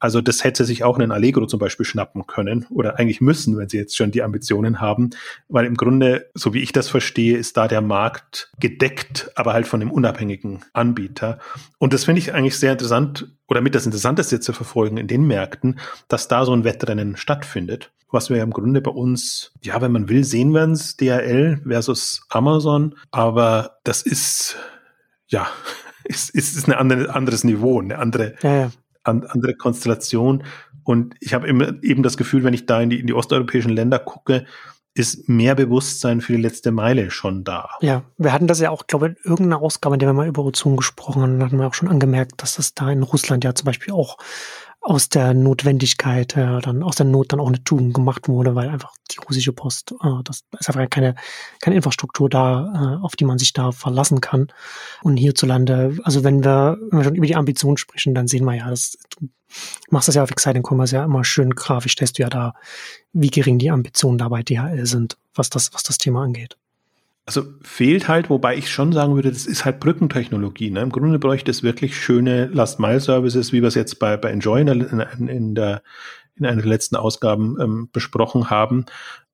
[0.00, 3.68] Also das hätte sich auch einen Allegro zum Beispiel schnappen können oder eigentlich müssen, wenn
[3.68, 5.10] sie jetzt schon die Ambitionen haben,
[5.48, 9.68] weil im Grunde, so wie ich das verstehe, ist da der Markt gedeckt, aber halt
[9.68, 11.38] von einem unabhängigen Anbieter.
[11.78, 15.26] Und das finde ich eigentlich sehr interessant oder mit das Interessanteste zu verfolgen in den
[15.26, 17.92] Märkten, dass da so ein Wettrennen stattfindet.
[18.10, 21.60] Was wir ja im Grunde bei uns, ja, wenn man will, sehen werden es DHL
[21.66, 24.56] versus Amazon, aber das ist,
[25.28, 25.48] ja,
[26.04, 28.70] ist, ist, ist ein andere, anderes Niveau, eine andere, ja, ja.
[29.04, 30.44] An, andere Konstellation.
[30.82, 33.72] Und ich habe immer eben das Gefühl, wenn ich da in die, in die osteuropäischen
[33.72, 34.46] Länder gucke,
[34.94, 37.70] ist mehr Bewusstsein für die letzte Meile schon da.
[37.80, 40.28] Ja, wir hatten das ja auch, glaube ich, in irgendeiner Ausgabe, in der wir mal
[40.28, 43.54] über Ozon gesprochen haben, hatten wir auch schon angemerkt, dass das da in Russland ja
[43.54, 44.18] zum Beispiel auch
[44.82, 48.68] aus der Notwendigkeit, äh, dann aus der Not dann auch eine Tugend gemacht wurde, weil
[48.68, 51.14] einfach die russische Post, äh, das ist einfach keine,
[51.60, 54.48] keine Infrastruktur da, äh, auf die man sich da verlassen kann.
[55.02, 58.54] Und hierzulande, also wenn wir, wenn wir schon über die Ambition sprechen, dann sehen wir
[58.54, 59.28] ja, das, du
[59.90, 62.54] machst das ja auf Exciting Commerce ja immer schön grafisch, stellst du ja da,
[63.12, 66.56] wie gering die Ambitionen da bei DHL sind, was das, was das Thema angeht.
[67.24, 70.70] Also fehlt halt, wobei ich schon sagen würde, das ist halt Brückentechnologie.
[70.70, 70.80] Ne?
[70.80, 74.68] Im Grunde bräuchte es wirklich schöne Last-Mile-Services, wie wir es jetzt bei, bei Enjoy in,
[74.68, 75.82] in, in, der,
[76.34, 78.86] in einer der letzten Ausgaben ähm, besprochen haben,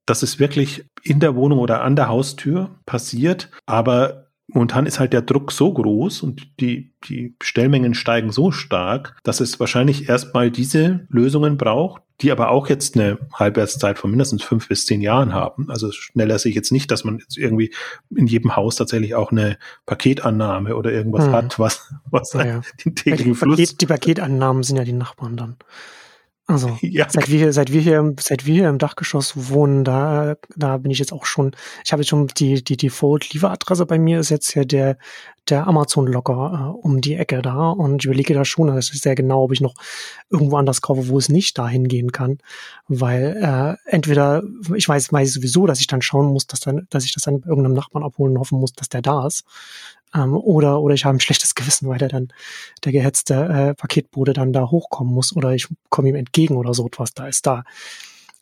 [0.04, 5.12] dass es wirklich in der Wohnung oder an der Haustür passiert, aber momentan ist halt
[5.12, 10.50] der Druck so groß und die, die Bestellmengen steigen so stark, dass es wahrscheinlich erstmal
[10.50, 15.34] diese Lösungen braucht, die aber auch jetzt eine Halbwertszeit von mindestens fünf bis zehn Jahren
[15.34, 15.70] haben.
[15.70, 17.72] Also schneller sehe ich jetzt nicht, dass man jetzt irgendwie
[18.14, 21.32] in jedem Haus tatsächlich auch eine Paketannahme oder irgendwas hm.
[21.32, 22.60] hat, was, was ja, ja.
[22.84, 23.76] den täglichen die, Paket, Fluss.
[23.76, 25.56] die Paketannahmen sind ja die Nachbarn dann.
[26.48, 27.06] Also ja.
[27.08, 30.98] seit wir seit wir hier seit wir hier im Dachgeschoss wohnen, da da bin ich
[30.98, 31.54] jetzt auch schon.
[31.84, 34.96] Ich habe jetzt schon die die Default Lieferadresse bei mir ist jetzt ja der
[35.50, 39.02] der Amazon Locker äh, um die Ecke da und ich überlege da schon, das ist
[39.02, 39.74] sehr genau, ob ich noch
[40.30, 42.38] irgendwo anders kaufe, wo es nicht dahin gehen kann,
[42.86, 44.42] weil äh, entweder
[44.74, 47.40] ich weiß weiß sowieso, dass ich dann schauen muss, dass dann dass ich das dann
[47.40, 49.44] bei irgendeinem Nachbarn abholen und hoffen muss, dass der da ist
[50.14, 52.28] ähm, oder, oder ich habe ein schlechtes Gewissen, weil der dann,
[52.84, 56.86] der gehetzte äh, Paketbote dann da hochkommen muss oder ich komme ihm entgegen oder so
[56.86, 57.14] etwas.
[57.14, 57.64] Da ist da.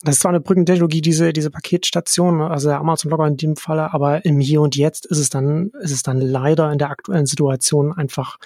[0.02, 3.94] Das ist zwar eine Brückentechnologie, diese, diese Paketstation, also der Amazon Logger in dem Falle,
[3.94, 7.24] aber im Hier und Jetzt ist es dann, ist es dann leider in der aktuellen
[7.24, 8.36] Situation einfach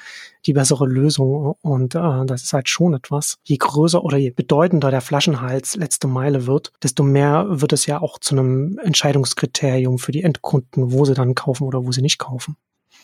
[0.46, 1.56] die bessere Lösung.
[1.60, 3.38] Und äh, das ist halt schon etwas.
[3.42, 8.00] Je größer oder je bedeutender der Flaschenhals letzte Meile wird, desto mehr wird es ja
[8.00, 12.18] auch zu einem Entscheidungskriterium für die Endkunden, wo sie dann kaufen oder wo sie nicht
[12.18, 12.56] kaufen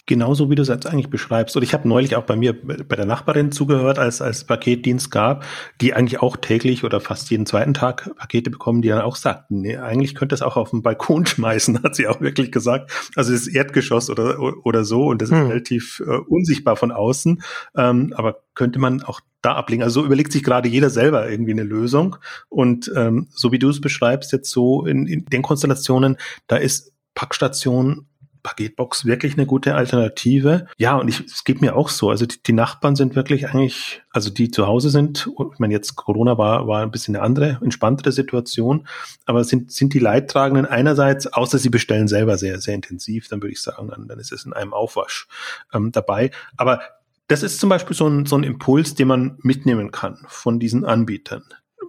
[0.05, 1.57] genauso wie du es jetzt eigentlich beschreibst.
[1.57, 5.45] Und ich habe neulich auch bei mir bei der Nachbarin zugehört, als als Paketdienst gab,
[5.81, 9.61] die eigentlich auch täglich oder fast jeden zweiten Tag Pakete bekommen, die dann auch sagten,
[9.61, 12.91] nee, eigentlich könnte es auch auf den Balkon schmeißen, hat sie auch wirklich gesagt.
[13.17, 15.43] Also das Erdgeschoss oder oder so und das hm.
[15.43, 17.43] ist relativ äh, unsichtbar von außen,
[17.77, 19.83] ähm, aber könnte man auch da ablegen.
[19.83, 22.17] Also so überlegt sich gerade jeder selber irgendwie eine Lösung.
[22.49, 26.17] Und ähm, so wie du es beschreibst, jetzt so in, in den Konstellationen,
[26.49, 28.07] da ist Packstation
[28.47, 30.67] Paketbox wirklich eine gute Alternative.
[30.79, 32.11] Ja, und ich, es geht mir auch so.
[32.11, 35.97] Also die, die, Nachbarn sind wirklich eigentlich, also die zu Hause sind, ich meine, jetzt
[35.97, 38.87] Corona war, war ein bisschen eine andere, entspanntere Situation,
[39.25, 43.53] aber sind, sind die Leidtragenden einerseits, außer sie bestellen selber sehr, sehr intensiv, dann würde
[43.53, 45.27] ich sagen, dann, dann ist es in einem Aufwasch
[45.75, 46.31] ähm, dabei.
[46.57, 46.81] Aber
[47.27, 50.85] das ist zum Beispiel so ein, so ein Impuls, den man mitnehmen kann von diesen
[50.85, 51.43] Anbietern.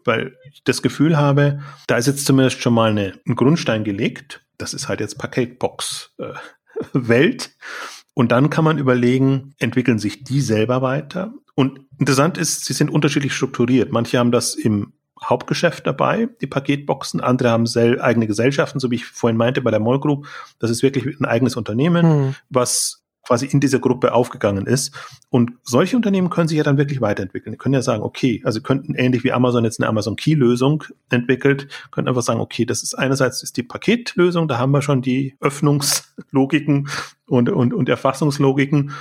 [0.06, 4.42] Weil ich das Gefühl habe, da ist jetzt zumindest schon mal eine, ein Grundstein gelegt
[4.58, 7.46] das ist halt jetzt Paketbox-Welt.
[7.46, 7.50] Äh,
[8.14, 11.34] und dann kann man überlegen, entwickeln sich die selber weiter?
[11.56, 13.92] Und interessant ist, sie sind unterschiedlich strukturiert.
[13.92, 14.94] Manche haben das im
[15.24, 17.22] Hauptgeschäft dabei, die Paketboxen.
[17.22, 20.28] Andere haben eigene Gesellschaften, so wie ich vorhin meinte bei der Moll Group.
[20.60, 22.36] Das ist wirklich ein eigenes Unternehmen, hm.
[22.50, 24.96] was quasi in dieser Gruppe aufgegangen ist.
[25.30, 27.52] Und solche Unternehmen können sich ja dann wirklich weiterentwickeln.
[27.52, 30.86] Die können ja sagen, okay, also könnten ähnlich wie Amazon jetzt eine Amazon Key Lösung
[31.10, 35.02] entwickelt, können einfach sagen, okay, das ist einerseits ist die Paketlösung, da haben wir schon
[35.02, 36.88] die Öffnungslogiken
[37.28, 38.94] und, und, und Erfassungslogiken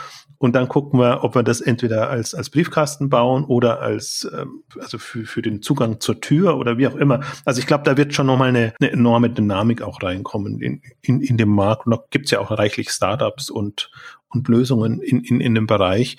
[0.47, 4.63] und dann gucken wir, ob wir das entweder als, als Briefkasten bauen oder als, ähm,
[4.79, 7.21] also für, für den Zugang zur Tür oder wie auch immer.
[7.45, 11.21] Also ich glaube, da wird schon nochmal eine, eine enorme Dynamik auch reinkommen in, in,
[11.21, 11.87] in dem Markt.
[11.87, 13.91] Und da gibt's ja auch reichlich Startups und,
[14.29, 16.17] und Lösungen in, in, in dem Bereich.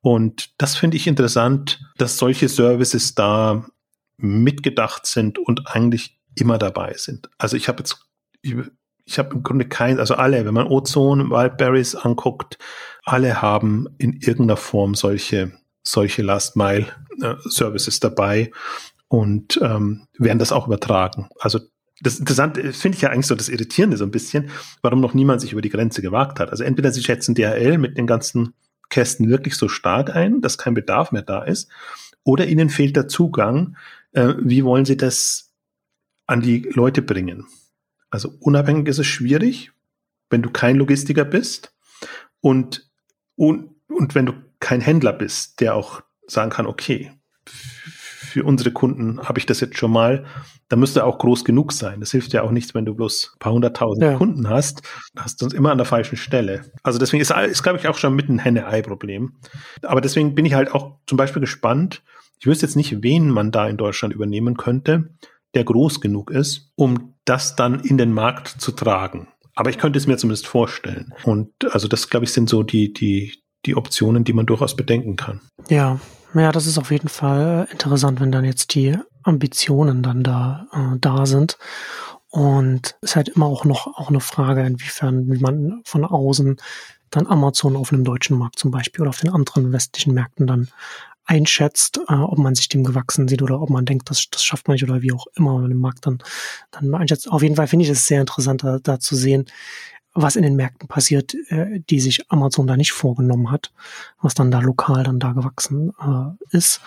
[0.00, 3.66] Und das finde ich interessant, dass solche Services da
[4.16, 7.28] mitgedacht sind und eigentlich immer dabei sind.
[7.36, 8.08] Also ich habe jetzt,
[8.40, 8.54] ich,
[9.04, 12.56] ich habe im Grunde kein, also alle, wenn man Ozone, Wildberries anguckt,
[13.06, 16.86] alle haben in irgendeiner Form solche, solche Last Mile
[17.22, 18.50] äh, Services dabei
[19.08, 21.28] und ähm, werden das auch übertragen.
[21.38, 21.60] Also
[22.00, 24.50] das Interessante finde ich ja eigentlich so das Irritierende so ein bisschen,
[24.82, 26.50] warum noch niemand sich über die Grenze gewagt hat.
[26.50, 28.52] Also entweder sie schätzen DHL mit den ganzen
[28.90, 31.70] Kästen wirklich so stark ein, dass kein Bedarf mehr da ist,
[32.24, 33.76] oder ihnen fehlt der Zugang.
[34.12, 35.52] Äh, wie wollen sie das
[36.26, 37.46] an die Leute bringen?
[38.10, 39.72] Also unabhängig ist es schwierig,
[40.28, 41.72] wenn du kein Logistiker bist
[42.40, 42.85] und,
[43.36, 47.12] und, und wenn du kein Händler bist, der auch sagen kann, okay,
[47.46, 50.24] für unsere Kunden habe ich das jetzt schon mal,
[50.68, 52.00] da müsste auch groß genug sein.
[52.00, 54.16] Das hilft ja auch nichts, wenn du bloß ein paar hunderttausend ja.
[54.16, 54.82] Kunden hast,
[55.16, 56.64] hast du uns immer an der falschen Stelle.
[56.82, 59.36] Also deswegen ist, ist glaube ich, auch schon mit ein Henne-Ei-Problem.
[59.82, 62.02] Aber deswegen bin ich halt auch zum Beispiel gespannt.
[62.40, 65.10] Ich wüsste jetzt nicht, wen man da in Deutschland übernehmen könnte,
[65.54, 69.28] der groß genug ist, um das dann in den Markt zu tragen.
[69.56, 71.12] Aber ich könnte es mir zumindest vorstellen.
[71.24, 75.16] Und also das, glaube ich, sind so die, die, die Optionen, die man durchaus bedenken
[75.16, 75.40] kann.
[75.68, 75.98] Ja,
[76.34, 80.98] Ja, das ist auf jeden Fall interessant, wenn dann jetzt die Ambitionen dann da, äh,
[81.00, 81.56] da sind.
[82.28, 86.56] Und es ist halt immer auch noch auch eine Frage, inwiefern wie man von außen
[87.10, 90.68] dann Amazon auf einem deutschen Markt zum Beispiel oder auf den anderen westlichen Märkten dann
[91.26, 94.68] einschätzt, äh, ob man sich dem gewachsen sieht oder ob man denkt, das, das schafft
[94.68, 96.18] man nicht oder wie auch immer man den Markt dann,
[96.70, 97.30] dann einschätzt.
[97.30, 99.46] Auf jeden Fall finde ich es sehr interessant, da, da zu sehen,
[100.14, 103.72] was in den Märkten passiert, äh, die sich Amazon da nicht vorgenommen hat,
[104.20, 106.80] was dann da lokal dann da gewachsen äh, ist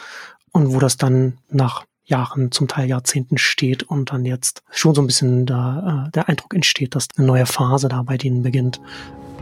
[0.52, 5.02] und wo das dann nach Jahren, zum Teil Jahrzehnten steht und dann jetzt schon so
[5.02, 8.82] ein bisschen da, äh, der Eindruck entsteht, dass eine neue Phase da bei denen beginnt.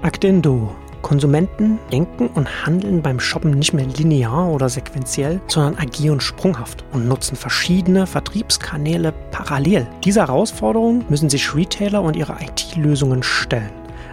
[0.02, 0.76] Actendo.
[1.02, 7.08] Konsumenten denken und handeln beim Shoppen nicht mehr linear oder sequenziell, sondern agieren sprunghaft und
[7.08, 9.88] nutzen verschiedene Vertriebskanäle parallel.
[10.04, 13.70] Dieser Herausforderung müssen sich Retailer und ihre IT-Lösungen stellen.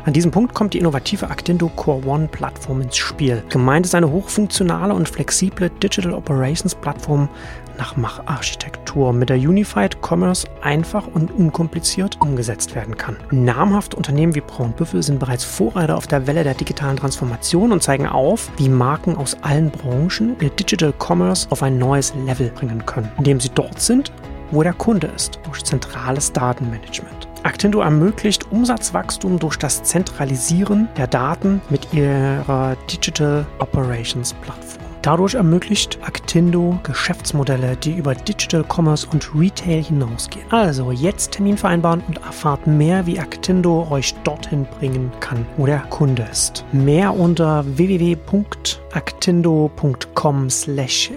[0.06, 3.42] An diesem Punkt kommt die innovative Actindo Core One Plattform ins Spiel.
[3.48, 7.30] Gemeint ist eine hochfunktionale und flexible Digital Operations Plattform
[7.78, 13.16] nach Macharchitektur, mit der Unified Commerce einfach und unkompliziert umgesetzt werden kann.
[13.30, 18.06] Namhafte Unternehmen wie Braunbüffel sind bereits Vorreiter auf der Welle der digitalen Transformation und zeigen
[18.06, 23.10] auf, wie Marken aus allen Branchen ihr Digital Commerce auf ein neues Level bringen können,
[23.18, 24.12] indem sie dort sind,
[24.50, 27.28] wo der Kunde ist, durch zentrales Datenmanagement.
[27.44, 34.73] Actendo ermöglicht Umsatzwachstum durch das Zentralisieren der Daten mit ihrer Digital Operations Plattform.
[35.04, 40.50] Dadurch ermöglicht Actindo Geschäftsmodelle, die über Digital Commerce und Retail hinausgehen.
[40.50, 45.80] Also jetzt Termin vereinbaren und erfahrt mehr, wie Actindo euch dorthin bringen kann, wo der
[45.90, 46.64] Kunde ist.
[46.72, 51.10] Mehr unter www.actindo.com slash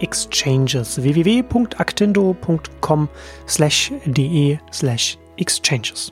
[0.00, 3.08] exchanges www.actindo.com
[3.46, 6.10] slash de slash exchanges.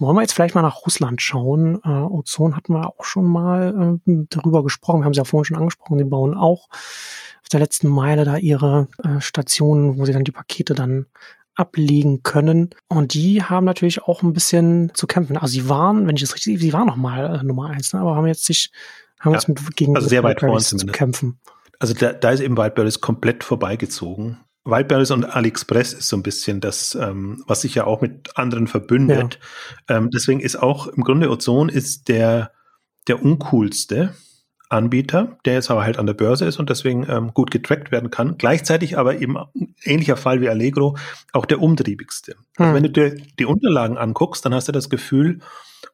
[0.00, 1.78] Wollen wir jetzt vielleicht mal nach Russland schauen?
[1.84, 5.00] Äh, Ozon hatten wir auch schon mal äh, darüber gesprochen.
[5.00, 5.98] Wir haben sie ja vorhin schon angesprochen.
[5.98, 10.32] Die bauen auch auf der letzten Meile da ihre äh, Stationen, wo sie dann die
[10.32, 11.06] Pakete dann
[11.54, 12.70] ablegen können.
[12.88, 15.36] Und die haben natürlich auch ein bisschen zu kämpfen.
[15.36, 18.00] Also sie waren, wenn ich das richtig, sie waren noch mal äh, Nummer eins, ne?
[18.00, 18.72] aber haben jetzt sich,
[19.20, 21.38] haben ja, jetzt mit gegen also sehr weit vorne zu kämpfen.
[21.78, 24.38] Also da, da ist eben Wildberries komplett vorbeigezogen.
[24.64, 28.66] Wildberries und AliExpress ist so ein bisschen das, ähm, was sich ja auch mit anderen
[28.66, 29.38] verbündet.
[29.88, 29.96] Ja.
[29.96, 32.52] Ähm, deswegen ist auch im Grunde Ozon ist der,
[33.08, 34.14] der uncoolste
[34.68, 38.10] Anbieter, der jetzt aber halt an der Börse ist und deswegen ähm, gut getrackt werden
[38.10, 38.38] kann.
[38.38, 39.36] Gleichzeitig aber eben
[39.82, 40.96] ähnlicher Fall wie Allegro
[41.32, 42.36] auch der umtriebigste.
[42.36, 42.64] Also hm.
[42.64, 45.40] Also wenn du dir die Unterlagen anguckst, dann hast du das Gefühl,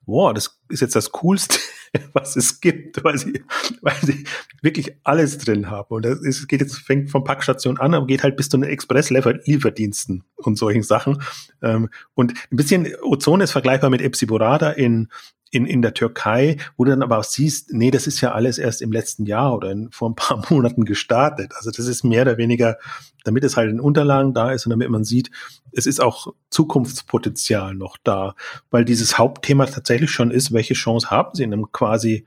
[0.06, 1.58] wow, das ist jetzt das Coolste,
[2.12, 3.44] was es gibt, weil sie,
[3.82, 4.24] weil sie
[4.62, 5.94] wirklich alles drin haben.
[5.94, 8.70] Und das ist, geht jetzt, fängt von Packstation an, aber geht halt bis zu den
[8.70, 11.22] Express-Lieferdiensten und solchen Sachen.
[11.62, 15.08] Ähm, und ein bisschen Ozone ist vergleichbar mit Epsiborada in,
[15.50, 18.58] in, in der Türkei, wo du dann aber auch siehst, nee, das ist ja alles
[18.58, 21.52] erst im letzten Jahr oder in, vor ein paar Monaten gestartet.
[21.56, 22.78] Also das ist mehr oder weniger,
[23.24, 25.30] damit es halt in Unterlagen da ist und damit man sieht,
[25.72, 28.34] es ist auch Zukunftspotenzial noch da,
[28.70, 32.26] weil dieses Hauptthema tatsächlich schon ist, welche Chance haben sie in einem quasi,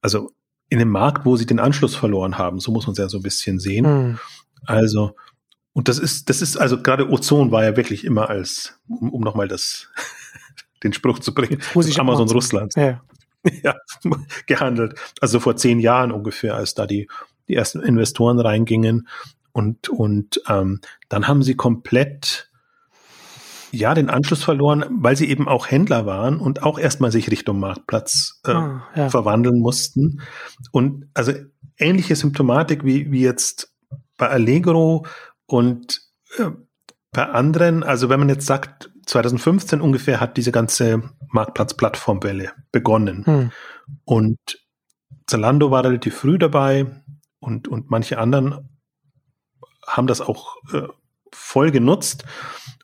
[0.00, 0.30] also
[0.68, 2.60] in einem Markt, wo sie den Anschluss verloren haben.
[2.60, 3.86] So muss man es ja so ein bisschen sehen.
[3.86, 4.18] Mhm.
[4.64, 5.14] Also,
[5.72, 9.20] und das ist, das ist, also gerade Ozon war ja wirklich immer als, um, um
[9.20, 9.88] nochmal das
[10.82, 12.74] den Spruch zu bringen, das Amazon Russlands.
[12.76, 13.02] Ja.
[13.62, 13.74] ja,
[14.46, 14.98] gehandelt.
[15.20, 17.08] Also vor zehn Jahren ungefähr, als da die,
[17.48, 19.08] die ersten Investoren reingingen.
[19.52, 22.50] Und, und ähm, dann haben sie komplett
[23.72, 27.60] ja, den Anschluss verloren, weil sie eben auch Händler waren und auch erstmal sich Richtung
[27.60, 29.08] Marktplatz äh, ah, ja.
[29.10, 30.22] verwandeln mussten.
[30.72, 31.32] Und also
[31.78, 33.72] ähnliche Symptomatik wie, wie jetzt
[34.16, 35.06] bei Allegro
[35.46, 36.00] und
[36.38, 36.50] äh,
[37.12, 43.26] bei anderen, also wenn man jetzt sagt, 2015 ungefähr hat diese ganze Marktplatz-Plattformwelle begonnen.
[43.26, 43.52] Hm.
[44.04, 44.38] Und
[45.26, 46.86] Zalando war relativ früh dabei
[47.40, 48.68] und, und manche anderen
[49.84, 50.82] haben das auch äh,
[51.32, 52.24] voll genutzt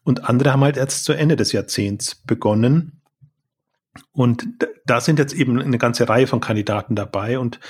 [0.03, 3.03] und andere haben halt erst zu Ende des Jahrzehnts begonnen.
[4.13, 4.49] Und
[4.85, 7.61] da sind jetzt eben eine ganze Reihe von Kandidaten dabei und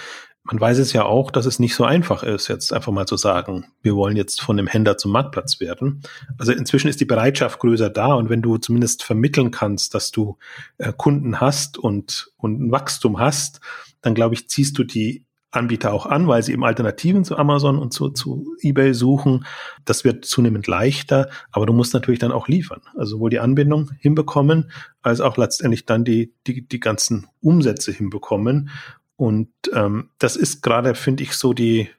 [0.46, 3.16] man weiß es ja auch, dass es nicht so einfach ist, jetzt einfach mal zu
[3.16, 6.02] sagen, wir wollen jetzt von dem Händler zum Marktplatz werden.
[6.38, 10.38] Also inzwischen ist die Bereitschaft größer da und wenn du zumindest vermitteln kannst, dass du
[10.78, 13.60] äh, Kunden hast und, und ein Wachstum hast,
[14.02, 17.78] dann glaube ich, ziehst du die Anbieter auch an, weil sie eben Alternativen zu Amazon
[17.78, 19.46] und zu, zu eBay suchen.
[19.84, 22.82] Das wird zunehmend leichter, aber du musst natürlich dann auch liefern.
[22.94, 24.70] Also sowohl die Anbindung hinbekommen,
[25.02, 28.70] als auch letztendlich dann die, die, die ganzen Umsätze hinbekommen.
[29.16, 31.90] Und ähm, das ist gerade, finde ich, so die,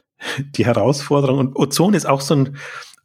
[0.38, 1.38] die Herausforderung.
[1.38, 2.56] Und Ozon ist auch so ein,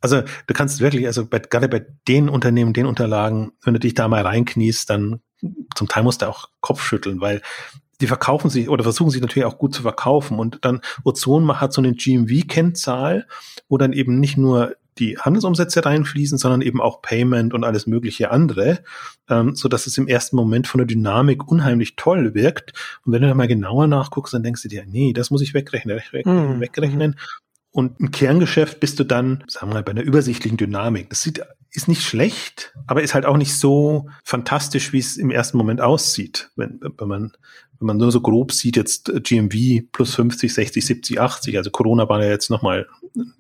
[0.02, 3.94] also du kannst wirklich, also bei, gerade bei den Unternehmen, den Unterlagen, wenn du dich
[3.94, 5.22] da mal reinkniest, dann
[5.76, 7.42] zum Teil musst du auch Kopf schütteln, weil
[8.00, 10.40] die verkaufen sich oder versuchen sich natürlich auch gut zu verkaufen.
[10.40, 13.28] Und dann Ozon hat so eine GMV-Kennzahl,
[13.70, 18.32] wo dann eben nicht nur die Handelsumsätze reinfließen, sondern eben auch Payment und alles mögliche
[18.32, 18.80] andere,
[19.30, 22.74] ähm, so dass es im ersten Moment von der Dynamik unheimlich toll wirkt.
[23.06, 25.54] Und wenn du da mal genauer nachguckst, dann denkst du dir, nee, das muss ich
[25.54, 26.62] wegrechnen, wegrechnen, mm.
[26.62, 27.16] wegrechnen.
[27.72, 31.10] Und im Kerngeschäft bist du dann, sagen wir mal, bei einer übersichtlichen Dynamik.
[31.10, 31.42] Das sieht,
[31.78, 35.80] ist nicht schlecht, aber ist halt auch nicht so fantastisch, wie es im ersten Moment
[35.80, 37.32] aussieht, wenn, wenn man
[37.80, 41.70] wenn man nur so grob sieht, jetzt äh, GMV plus 50, 60, 70, 80, also
[41.70, 42.88] Corona war ja jetzt nochmal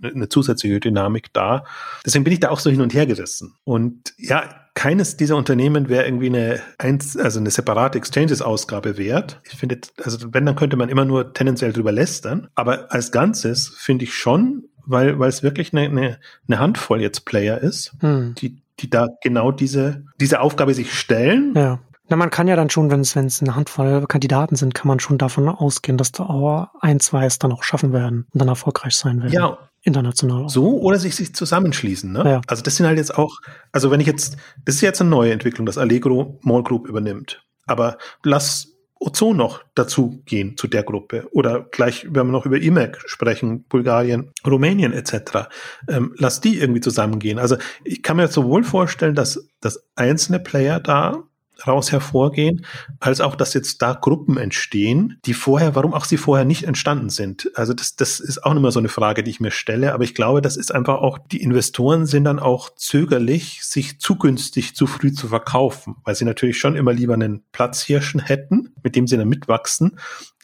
[0.02, 1.66] eine zusätzliche Dynamik da.
[2.06, 3.56] Deswegen bin ich da auch so hin und her gerissen.
[3.64, 9.42] Und ja, keines dieser Unternehmen wäre irgendwie eine, also eine separate Exchanges-Ausgabe wert.
[9.44, 12.48] Ich finde, also wenn, dann könnte man immer nur tendenziell drüber lästern.
[12.54, 16.18] Aber als Ganzes finde ich schon, weil, weil es wirklich eine, eine,
[16.48, 18.34] eine Handvoll jetzt Player ist, hm.
[18.36, 21.54] die, die da genau diese, diese Aufgabe sich stellen.
[21.56, 21.80] Ja.
[22.10, 24.88] Na, man kann ja dann schon, wenn es wenn es eine Handvoll Kandidaten sind, kann
[24.88, 28.40] man schon davon ausgehen, dass da auch ein, zwei es dann auch schaffen werden und
[28.40, 29.34] dann erfolgreich sein werden.
[29.34, 29.58] Ja.
[29.84, 30.46] International.
[30.46, 30.50] Auch.
[30.50, 32.12] So oder sich, sich zusammenschließen.
[32.12, 32.24] Ne?
[32.26, 32.42] Ja.
[32.48, 33.40] Also das sind halt jetzt auch,
[33.72, 34.36] also wenn ich jetzt,
[34.66, 37.44] das ist jetzt eine neue Entwicklung, dass Allegro Mall Group übernimmt.
[37.66, 42.58] Aber lass Ozon noch dazu gehen zu der Gruppe oder gleich, wenn wir noch über
[42.58, 45.50] IMEC sprechen, Bulgarien, Rumänien etc.
[45.88, 47.40] Ähm, lass die irgendwie zusammengehen.
[47.40, 51.24] Also ich kann mir sowohl vorstellen, dass, dass einzelne Player da
[51.66, 52.66] raus hervorgehen,
[53.00, 57.10] als auch, dass jetzt da Gruppen entstehen, die vorher, warum auch sie vorher nicht entstanden
[57.10, 57.50] sind.
[57.56, 59.94] Also das, das ist auch immer so eine Frage, die ich mir stelle.
[59.94, 64.18] Aber ich glaube, das ist einfach auch, die Investoren sind dann auch zögerlich, sich zu
[64.18, 68.96] günstig zu früh zu verkaufen, weil sie natürlich schon immer lieber einen Platzhirschen hätten, mit
[68.96, 69.98] dem sie dann mitwachsen,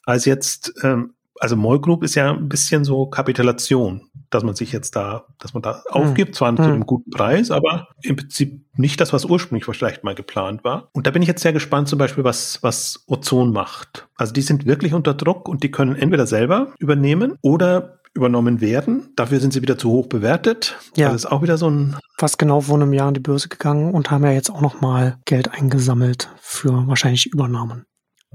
[0.05, 4.71] als jetzt ähm, also Moll Group ist ja ein bisschen so Kapitulation, dass man sich
[4.71, 6.57] jetzt da, dass man da aufgibt, zwar hm.
[6.57, 10.89] zu einem guten Preis, aber im Prinzip nicht das, was ursprünglich vielleicht mal geplant war.
[10.93, 14.07] Und da bin ich jetzt sehr gespannt, zum Beispiel, was, was Ozon macht.
[14.15, 19.09] Also die sind wirklich unter Druck und die können entweder selber übernehmen oder übernommen werden.
[19.15, 20.77] Dafür sind sie wieder zu hoch bewertet.
[20.95, 21.09] Ja.
[21.09, 21.97] Das ist auch wieder so ein.
[22.19, 25.17] Fast genau vor einem Jahr an die Börse gegangen und haben ja jetzt auch nochmal
[25.25, 27.85] Geld eingesammelt für wahrscheinlich Übernahmen.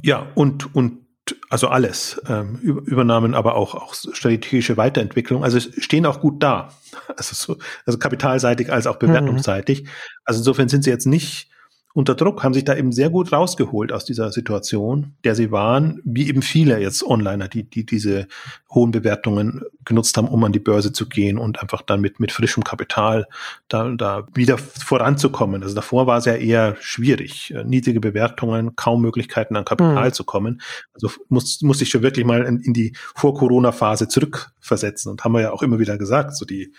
[0.02, 1.07] Ja, und, und
[1.50, 5.44] also alles, ähm, Übernahmen, aber auch, auch strategische Weiterentwicklung.
[5.44, 6.70] Also stehen auch gut da.
[7.16, 9.82] Also, so, also kapitalseitig als auch bewertungsseitig.
[9.82, 9.88] Mhm.
[10.24, 11.48] Also insofern sind sie jetzt nicht
[11.94, 16.00] unter Druck, haben sich da eben sehr gut rausgeholt aus dieser Situation, der sie waren,
[16.04, 18.28] wie eben viele jetzt Onliner, die, die diese
[18.70, 22.30] hohen Bewertungen genutzt haben, um an die Börse zu gehen und einfach dann mit, mit
[22.30, 23.26] frischem Kapital
[23.68, 25.62] da, da wieder voranzukommen.
[25.62, 27.52] Also davor war es ja eher schwierig.
[27.52, 30.12] Äh, niedrige Bewertungen, kaum Möglichkeiten an Kapital mhm.
[30.12, 30.60] zu kommen.
[30.94, 35.40] Also muss, muss ich schon wirklich mal in, in die Vor-Corona-Phase zurückversetzen und haben wir
[35.40, 36.72] ja auch immer wieder gesagt, so die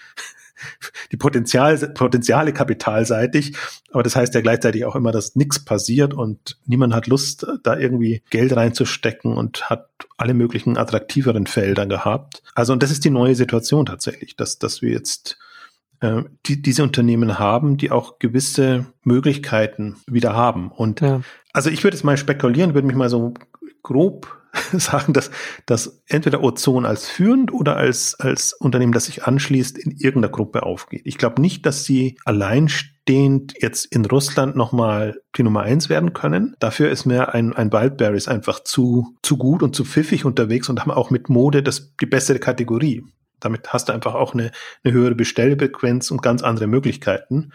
[1.12, 3.56] die Potenzial, Potenziale kapitalseitig.
[3.92, 7.78] Aber das heißt ja gleichzeitig auch immer, dass nichts passiert und niemand hat Lust, da
[7.78, 12.44] irgendwie Geld reinzustecken und hat alle möglichen attraktiveren Felder gehabt.
[12.56, 15.38] Also, und das ist die neue Situation tatsächlich, dass, dass wir jetzt
[16.02, 20.72] äh, die, diese Unternehmen haben, die auch gewisse Möglichkeiten wieder haben.
[20.72, 21.22] Und ja.
[21.54, 23.34] also ich würde jetzt mal spekulieren, würde mich mal so
[23.84, 24.39] grob
[24.74, 25.32] sagen, dass,
[25.66, 30.64] dass entweder Ozon als führend oder als, als Unternehmen, das sich anschließt, in irgendeiner Gruppe
[30.64, 31.02] aufgeht.
[31.06, 36.56] Ich glaube nicht, dass sie alleinstehend jetzt in Russland nochmal die Nummer eins werden können.
[36.60, 40.82] Dafür ist mir ein, ein Wildberries einfach zu, zu gut und zu pfiffig unterwegs und
[40.82, 43.04] haben auch mit Mode das, die bessere Kategorie.
[43.40, 44.52] Damit hast du einfach auch eine,
[44.84, 47.52] eine höhere Bestellfrequenz und ganz andere Möglichkeiten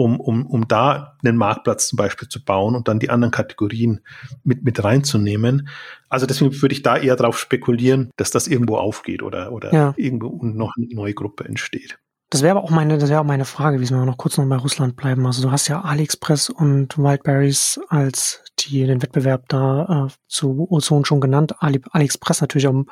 [0.00, 4.00] um, um, um da einen Marktplatz zum Beispiel zu bauen und dann die anderen Kategorien
[4.44, 5.68] mit, mit reinzunehmen.
[6.08, 9.92] Also deswegen würde ich da eher darauf spekulieren, dass das irgendwo aufgeht oder, oder ja.
[9.98, 11.98] irgendwo noch eine neue Gruppe entsteht.
[12.30, 14.48] Das wäre aber auch meine, das wäre auch meine Frage, wie wir noch kurz noch
[14.48, 15.26] bei Russland bleiben.
[15.26, 21.04] Also du hast ja AliExpress und Wildberries als die den Wettbewerb da äh, zu Ozon
[21.04, 21.56] schon genannt.
[21.58, 22.86] Ali, AliExpress natürlich am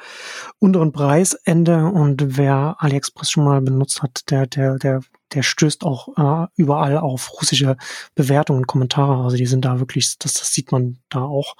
[0.59, 5.01] unteren Preisende und wer AliExpress schon mal benutzt hat, der der der
[5.35, 7.77] der stößt auch äh, überall auf russische
[8.15, 9.23] Bewertungen und Kommentare.
[9.25, 11.57] Also die sind da wirklich, das, das sieht man da auch,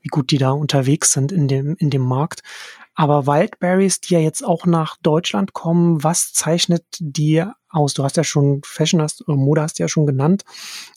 [0.00, 2.42] wie gut die da unterwegs sind in dem in dem Markt.
[2.94, 7.94] Aber Wildberries, die ja jetzt auch nach Deutschland kommen, was zeichnet die aus?
[7.94, 10.44] Du hast ja schon Fashion, hast, Mode hast du ja schon genannt.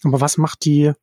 [0.03, 0.93] Aber was macht die,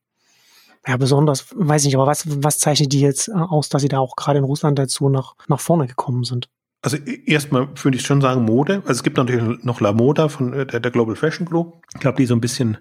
[0.86, 3.98] ja, besonders, weiß nicht, aber was, was zeichnet die jetzt äh, aus, dass sie da
[3.98, 6.48] auch gerade in Russland dazu nach, nach vorne gekommen sind?
[6.84, 8.82] Also erstmal würde ich schon sagen Mode.
[8.82, 11.82] Also es gibt natürlich noch La Moda von äh, der, der Global Fashion Group.
[11.94, 12.76] Ich glaube, die so ein bisschen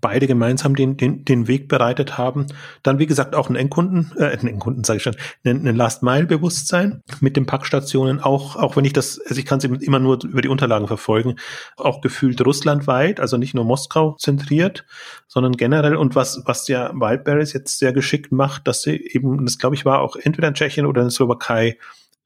[0.00, 2.46] beide gemeinsam den, den, den Weg bereitet haben.
[2.82, 7.02] Dann, wie gesagt, auch ein Endkunden, äh, ein Endkunden sage ich schon, ein, ein Last-Mile-Bewusstsein
[7.20, 8.18] mit den Packstationen.
[8.20, 11.36] Auch, auch wenn ich das, also ich kann es immer nur über die Unterlagen verfolgen,
[11.76, 14.86] auch gefühlt russlandweit, also nicht nur Moskau zentriert,
[15.26, 15.96] sondern generell.
[15.96, 19.84] Und was, was ja Wildberries jetzt sehr geschickt macht, dass sie eben, das glaube ich
[19.84, 21.76] war auch entweder in Tschechien oder in Slowakei,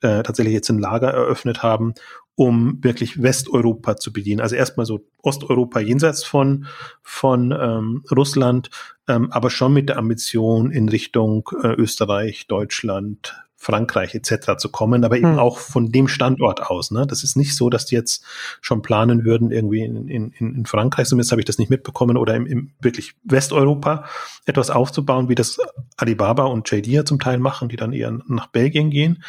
[0.00, 1.94] äh, tatsächlich jetzt ein Lager eröffnet haben,
[2.34, 4.40] um wirklich Westeuropa zu bedienen.
[4.40, 6.66] Also erstmal so Osteuropa jenseits von,
[7.02, 8.70] von ähm, Russland,
[9.08, 14.56] ähm, aber schon mit der Ambition in Richtung äh, Österreich, Deutschland, Frankreich etc.
[14.56, 15.38] zu kommen, aber eben hm.
[15.40, 16.92] auch von dem Standort aus.
[16.92, 17.06] Ne?
[17.08, 18.24] Das ist nicht so, dass die jetzt
[18.60, 22.36] schon planen würden, irgendwie in, in, in Frankreich, zumindest habe ich das nicht mitbekommen, oder
[22.36, 24.04] im, im wirklich Westeuropa
[24.46, 25.58] etwas aufzubauen, wie das
[25.96, 29.24] Alibaba und JD zum Teil machen, die dann eher nach Belgien gehen,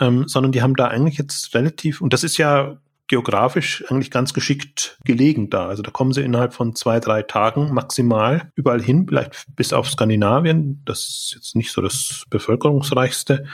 [0.00, 4.32] ähm, sondern die haben da eigentlich jetzt relativ, und das ist ja geografisch eigentlich ganz
[4.32, 5.66] geschickt gelegen da.
[5.66, 9.88] Also da kommen sie innerhalb von zwei, drei Tagen maximal überall hin, vielleicht bis auf
[9.88, 13.44] Skandinavien, das jetzt nicht so das bevölkerungsreichste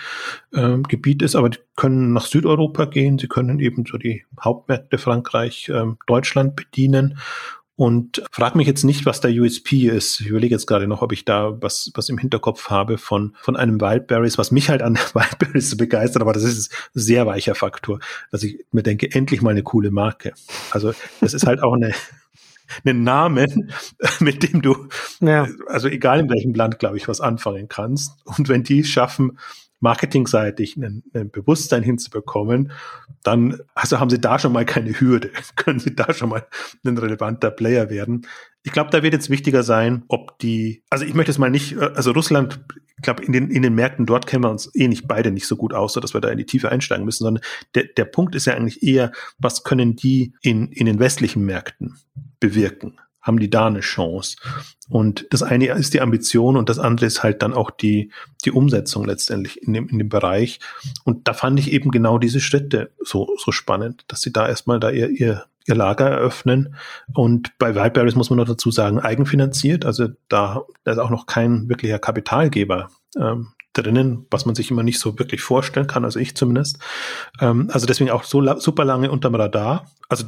[0.53, 4.99] äh, Gebiet ist, aber die können nach Südeuropa gehen, sie können eben so die Hauptmärkte
[4.99, 7.19] Frankreich, äh, Deutschland bedienen
[7.81, 10.21] und frag mich jetzt nicht, was der USP ist.
[10.21, 13.57] Ich überlege jetzt gerade noch, ob ich da was, was im Hinterkopf habe von, von
[13.57, 17.55] einem Wildberries, was mich halt an Wildberries so begeistert, aber das ist ein sehr weicher
[17.55, 17.99] Faktor,
[18.31, 20.35] dass ich mir denke, endlich mal eine coole Marke.
[20.73, 21.95] Also das ist halt auch eine,
[22.85, 23.73] einen Namen,
[24.21, 24.89] mit dem du,
[25.21, 25.49] ja.
[25.67, 28.13] also egal in welchem Land, glaube ich, was anfangen kannst.
[28.27, 29.39] Und wenn die es schaffen,
[29.81, 32.73] marketingseitig ein, ein Bewusstsein hinzubekommen,
[33.23, 36.47] dann also haben sie da schon mal keine Hürde, können sie da schon mal
[36.85, 38.27] ein relevanter Player werden.
[38.63, 41.79] Ich glaube, da wird jetzt wichtiger sein, ob die, also ich möchte es mal nicht,
[41.79, 42.61] also Russland,
[42.97, 45.47] ich glaube, in den, in den Märkten dort kennen wir uns eh nicht beide nicht
[45.47, 47.43] so gut aus, so dass wir da in die Tiefe einsteigen müssen, sondern
[47.75, 51.97] der, der Punkt ist ja eigentlich eher, was können die in, in den westlichen Märkten
[52.39, 53.01] bewirken?
[53.21, 54.37] Haben die da eine Chance.
[54.89, 58.11] Und das eine ist die Ambition und das andere ist halt dann auch die,
[58.45, 60.59] die Umsetzung letztendlich in dem, in dem Bereich.
[61.05, 64.81] Und da fand ich eben genau diese Schritte so, so spannend, dass sie da erstmal
[64.81, 66.75] da ihr, ihr, ihr Lager eröffnen.
[67.13, 69.85] Und bei Wildberries muss man noch dazu sagen, eigenfinanziert.
[69.85, 73.53] Also da, da ist auch noch kein wirklicher Kapitalgeber ähm,
[73.83, 76.79] drinnen, was man sich immer nicht so wirklich vorstellen kann, also ich zumindest.
[77.41, 79.87] Ähm, also deswegen auch so la super lange unterm Radar.
[80.09, 80.27] Also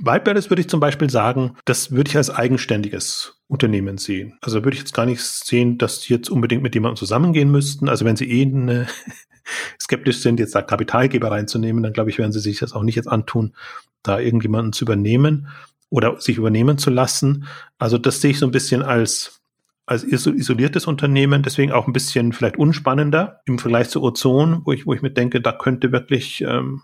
[0.00, 4.38] Wildberries würde ich zum Beispiel sagen, das würde ich als eigenständiges Unternehmen sehen.
[4.40, 7.88] Also würde ich jetzt gar nicht sehen, dass die jetzt unbedingt mit jemandem zusammengehen müssten.
[7.88, 8.86] Also wenn sie eh eine
[9.80, 12.96] skeptisch sind, jetzt da Kapitalgeber reinzunehmen, dann glaube ich, werden sie sich das auch nicht
[12.96, 13.54] jetzt antun,
[14.02, 15.48] da irgendjemanden zu übernehmen
[15.90, 17.46] oder sich übernehmen zu lassen.
[17.78, 19.41] Also das sehe ich so ein bisschen als
[19.86, 24.86] als isoliertes Unternehmen, deswegen auch ein bisschen vielleicht unspannender im Vergleich zu Ozon, wo ich,
[24.86, 26.82] wo ich mir denke, da könnte wirklich, ähm,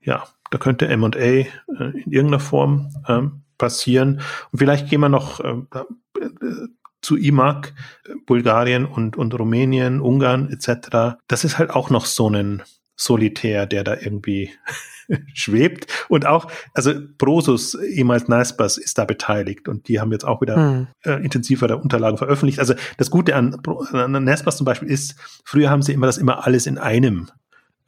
[0.00, 4.20] ja, da könnte M&A äh, in irgendeiner Form ähm, passieren.
[4.52, 5.54] Und vielleicht gehen wir noch äh,
[6.20, 6.68] äh,
[7.00, 7.72] zu IMAG,
[8.26, 11.18] Bulgarien und, und Rumänien, Ungarn etc.
[11.28, 12.62] Das ist halt auch noch so ein
[12.96, 14.50] Solitär, der da irgendwie
[15.34, 15.86] schwebt.
[16.08, 20.56] Und auch, also Prosus, ehemals Naspas, ist da beteiligt und die haben jetzt auch wieder
[20.56, 20.86] hm.
[21.04, 22.58] äh, intensivere Unterlagen veröffentlicht.
[22.58, 23.56] Also das Gute an,
[23.92, 27.30] an Naspas zum Beispiel ist, früher haben sie immer das immer alles in einem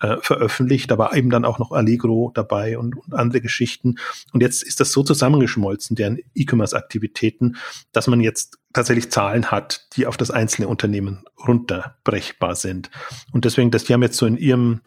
[0.00, 3.96] äh, veröffentlicht, war eben dann auch noch Allegro dabei und, und andere Geschichten.
[4.32, 7.56] Und jetzt ist das so zusammengeschmolzen, deren E-Commerce-Aktivitäten,
[7.92, 12.90] dass man jetzt tatsächlich Zahlen hat, die auf das einzelne Unternehmen runterbrechbar sind.
[13.32, 14.80] Und deswegen, dass die haben jetzt so in ihrem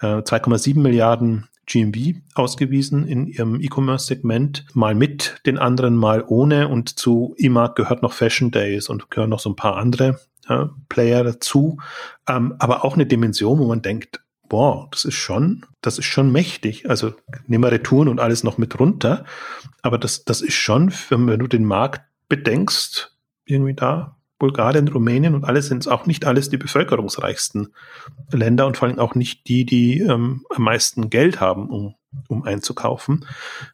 [0.00, 6.68] äh, 2,7 Milliarden GMV ausgewiesen in ihrem E-Commerce-Segment, mal mit den anderen, mal ohne.
[6.68, 10.66] Und zu eMark gehört noch Fashion Days und gehören noch so ein paar andere äh,
[10.88, 11.78] Player dazu.
[12.28, 14.20] Ähm, aber auch eine Dimension, wo man denkt,
[14.52, 16.90] boah, das ist schon, das ist schon mächtig.
[16.90, 17.14] Also
[17.46, 19.24] nehmen wir Retouren und alles noch mit runter.
[19.80, 25.36] Aber das, das ist schon, wenn, wenn du den Markt bedenkst, irgendwie da Bulgarien, Rumänien
[25.36, 27.68] und alles sind auch nicht alles die bevölkerungsreichsten
[28.32, 31.94] Länder und vor allem auch nicht die, die ähm, am meisten Geld haben, um,
[32.26, 33.24] um einzukaufen.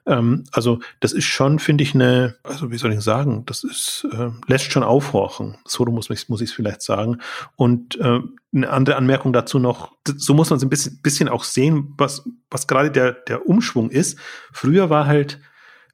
[0.04, 4.06] Ähm, also das ist schon, finde ich, eine, also wie soll ich sagen, das ist,
[4.12, 5.56] äh, lässt schon aufhorchen.
[5.64, 7.22] So muss ich muss ich es vielleicht sagen.
[7.56, 8.20] Und äh,
[8.54, 12.28] eine andere Anmerkung dazu noch, so muss man es ein bisschen, bisschen auch sehen, was,
[12.50, 14.18] was gerade der, der Umschwung ist.
[14.52, 15.40] Früher war halt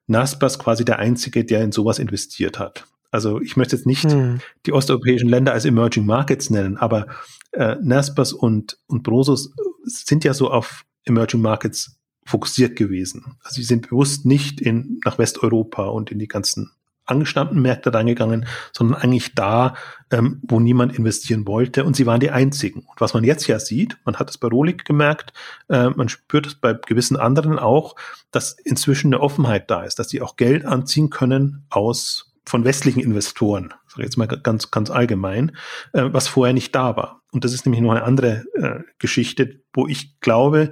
[0.09, 2.89] Naspas quasi der Einzige, der in sowas investiert hat.
[3.15, 4.41] Also ich möchte jetzt nicht hm.
[4.67, 7.07] die osteuropäischen Länder als Emerging Markets nennen, aber
[7.53, 9.53] äh, Naspers und, und Brosos
[9.85, 11.97] sind ja so auf Emerging Markets
[12.27, 13.37] fokussiert gewesen.
[13.45, 16.73] Also sie sind bewusst nicht in, nach Westeuropa und in die ganzen
[17.05, 19.75] angestammten Märkte reingegangen, sondern eigentlich da,
[20.11, 22.81] ähm, wo niemand investieren wollte und sie waren die einzigen.
[22.81, 25.33] Und was man jetzt ja sieht, man hat es bei Rolik gemerkt,
[25.69, 27.95] äh, man spürt es bei gewissen anderen auch,
[28.33, 33.01] dass inzwischen eine Offenheit da ist, dass sie auch Geld anziehen können aus von westlichen
[33.01, 35.57] Investoren, sage jetzt mal ganz, ganz allgemein,
[35.93, 37.23] äh, was vorher nicht da war.
[37.33, 40.71] Und das ist nämlich noch eine andere äh, Geschichte, wo ich glaube,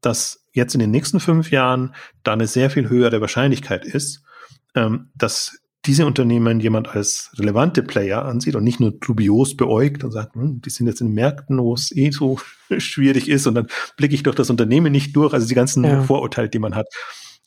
[0.00, 1.94] dass jetzt in den nächsten fünf Jahren
[2.24, 4.22] da eine sehr viel höhere Wahrscheinlichkeit ist,
[4.74, 10.12] ähm, dass diese Unternehmen jemand als relevante Player ansieht und nicht nur dubios beäugt und
[10.12, 12.38] sagt, hm, die sind jetzt in Märkten, wo es eh so
[12.78, 13.66] schwierig ist und dann
[13.96, 16.02] blicke ich doch das Unternehmen nicht durch, also die ganzen ja.
[16.02, 16.86] Vorurteile, die man hat.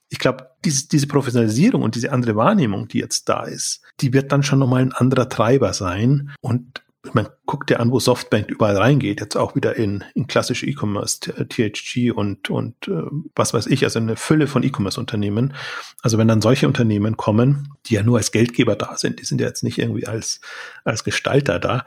[0.10, 4.32] Ich glaube, diese, diese Professionalisierung und diese andere Wahrnehmung, die jetzt da ist, die wird
[4.32, 8.78] dann schon nochmal ein anderer Treiber sein und man guckt ja an, wo Softbank überall
[8.78, 13.04] reingeht, jetzt auch wieder in, in klassische E-Commerce, THG und, und äh,
[13.36, 15.54] was weiß ich, also eine Fülle von E-Commerce-Unternehmen.
[16.02, 19.40] Also wenn dann solche Unternehmen kommen, die ja nur als Geldgeber da sind, die sind
[19.42, 20.42] ja jetzt nicht irgendwie als,
[20.84, 21.86] als Gestalter da.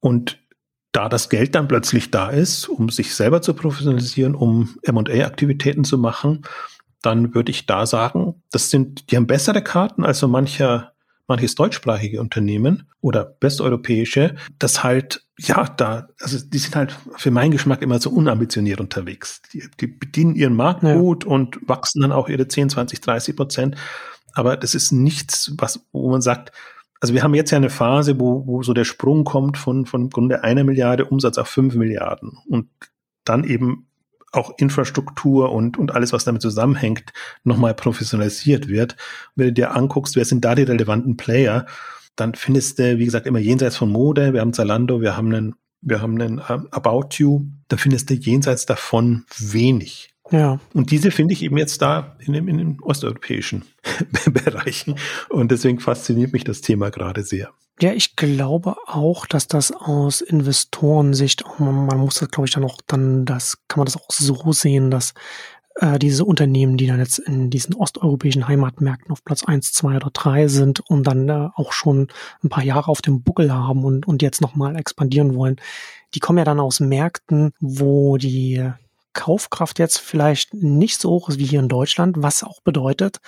[0.00, 0.38] Und
[0.92, 5.98] da das Geld dann plötzlich da ist, um sich selber zu professionalisieren, um M&A-Aktivitäten zu
[5.98, 6.42] machen,
[7.02, 10.92] dann würde ich da sagen, das sind, die haben bessere Karten als so mancher
[11.28, 17.52] manches deutschsprachige Unternehmen oder westeuropäische, das halt, ja, da, also die sind halt für meinen
[17.52, 19.42] Geschmack immer so unambitioniert unterwegs.
[19.52, 20.96] Die, die bedienen ihren Markt ja.
[20.96, 23.76] gut und wachsen dann auch ihre 10, 20, 30 Prozent.
[24.32, 26.52] Aber das ist nichts, was, wo man sagt,
[27.00, 30.02] also wir haben jetzt ja eine Phase, wo, wo so der Sprung kommt von, von
[30.02, 32.68] im Grunde einer Milliarde Umsatz auf fünf Milliarden und
[33.24, 33.87] dann eben
[34.32, 37.12] auch Infrastruktur und, und alles, was damit zusammenhängt,
[37.44, 38.96] nochmal professionalisiert wird.
[39.34, 41.66] wenn du dir anguckst, wer sind da die relevanten Player,
[42.16, 44.32] dann findest du, wie gesagt, immer jenseits von Mode.
[44.32, 47.46] Wir haben Zalando, wir haben einen, wir haben einen uh, About You.
[47.68, 50.10] Da findest du jenseits davon wenig.
[50.30, 50.60] Ja.
[50.74, 53.64] Und diese finde ich eben jetzt da in, dem, in den osteuropäischen
[54.26, 54.96] Bereichen.
[55.30, 57.50] Und deswegen fasziniert mich das Thema gerade sehr.
[57.80, 62.64] Ja, ich glaube auch, dass das aus Investorensicht, man, man muss das, glaube ich, dann
[62.64, 65.14] auch dann, das kann man das auch so sehen, dass
[65.76, 70.10] äh, diese Unternehmen, die dann jetzt in diesen osteuropäischen Heimatmärkten auf Platz eins, zwei oder
[70.12, 72.08] drei sind und dann äh, auch schon
[72.42, 75.56] ein paar Jahre auf dem Buckel haben und, und jetzt nochmal expandieren wollen,
[76.14, 78.72] die kommen ja dann aus Märkten, wo die
[79.12, 83.18] Kaufkraft jetzt vielleicht nicht so hoch ist wie hier in Deutschland, was auch bedeutet,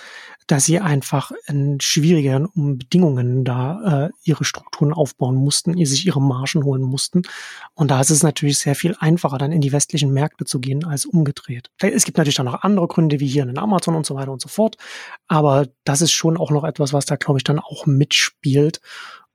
[0.47, 6.63] dass sie einfach in schwierigeren Bedingungen da äh, ihre Strukturen aufbauen mussten, sich ihre Margen
[6.63, 7.23] holen mussten.
[7.73, 10.85] Und da ist es natürlich sehr viel einfacher, dann in die westlichen Märkte zu gehen,
[10.85, 11.71] als umgedreht.
[11.79, 14.41] Es gibt natürlich dann noch andere Gründe, wie hier in Amazon und so weiter und
[14.41, 14.77] so fort.
[15.27, 18.81] Aber das ist schon auch noch etwas, was da, glaube ich, dann auch mitspielt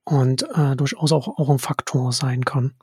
[0.04, 2.74] und äh, durchaus auch, auch ein Faktor sein kann.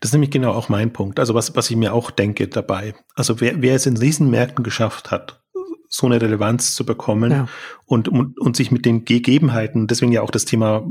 [0.00, 1.18] Das ist nämlich genau auch mein Punkt.
[1.18, 2.94] Also was, was ich mir auch denke dabei.
[3.14, 5.42] Also wer, wer es in Riesenmärkten geschafft hat,
[5.88, 7.48] so eine Relevanz zu bekommen ja.
[7.86, 10.84] und, und, und sich mit den Gegebenheiten, deswegen ja auch das Thema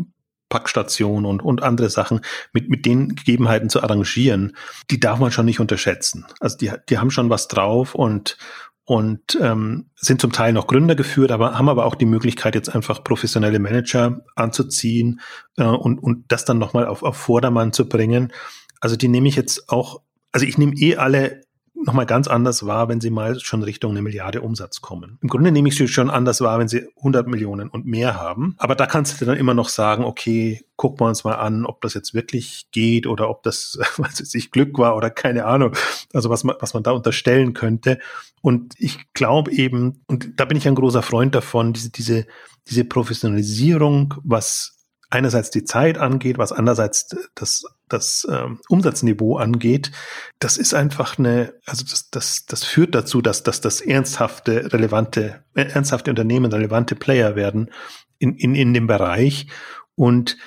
[0.50, 2.22] Packstation und, und andere Sachen,
[2.54, 4.56] mit, mit den Gegebenheiten zu arrangieren,
[4.90, 6.26] die darf man schon nicht unterschätzen.
[6.40, 8.38] Also die, die haben schon was drauf und,
[8.86, 12.74] und ähm, sind zum Teil noch Gründer geführt, aber haben aber auch die Möglichkeit, jetzt
[12.74, 15.20] einfach professionelle Manager anzuziehen
[15.58, 18.32] äh, und, und das dann nochmal auf, auf Vordermann zu bringen.
[18.80, 20.02] Also die nehme ich jetzt auch,
[20.32, 21.42] also ich nehme eh alle
[21.86, 25.20] nochmal ganz anders wahr, wenn sie mal schon Richtung eine Milliarde Umsatz kommen.
[25.22, 28.56] Im Grunde nehme ich sie schon anders wahr, wenn sie 100 Millionen und mehr haben.
[28.58, 31.82] Aber da kannst du dann immer noch sagen, okay, gucken wir uns mal an, ob
[31.82, 35.74] das jetzt wirklich geht oder ob das, was weiß ich, Glück war oder keine Ahnung.
[36.14, 38.00] Also was man, was man da unterstellen könnte.
[38.42, 42.26] Und ich glaube eben, und da bin ich ein großer Freund davon, diese, diese,
[42.68, 44.77] diese Professionalisierung, was
[45.10, 49.92] einerseits die Zeit angeht, was andererseits das, das ähm, Umsatzniveau angeht,
[50.40, 55.44] das ist einfach eine, also das, das, das führt dazu, dass, dass das ernsthafte, relevante,
[55.56, 57.72] äh, ernsthafte Unternehmen relevante Player werden
[58.20, 59.48] in, in, in dem Bereich.
[59.96, 60.38] Und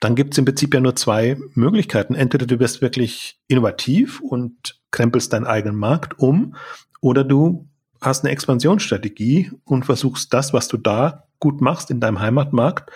[0.00, 2.14] dann gibt es im Prinzip ja nur zwei Möglichkeiten.
[2.14, 6.54] Entweder du wirst wirklich innovativ und krempelst deinen eigenen Markt um,
[7.00, 7.68] oder du
[8.00, 12.90] hast eine Expansionsstrategie und versuchst das, was du da gut machst in deinem Heimatmarkt,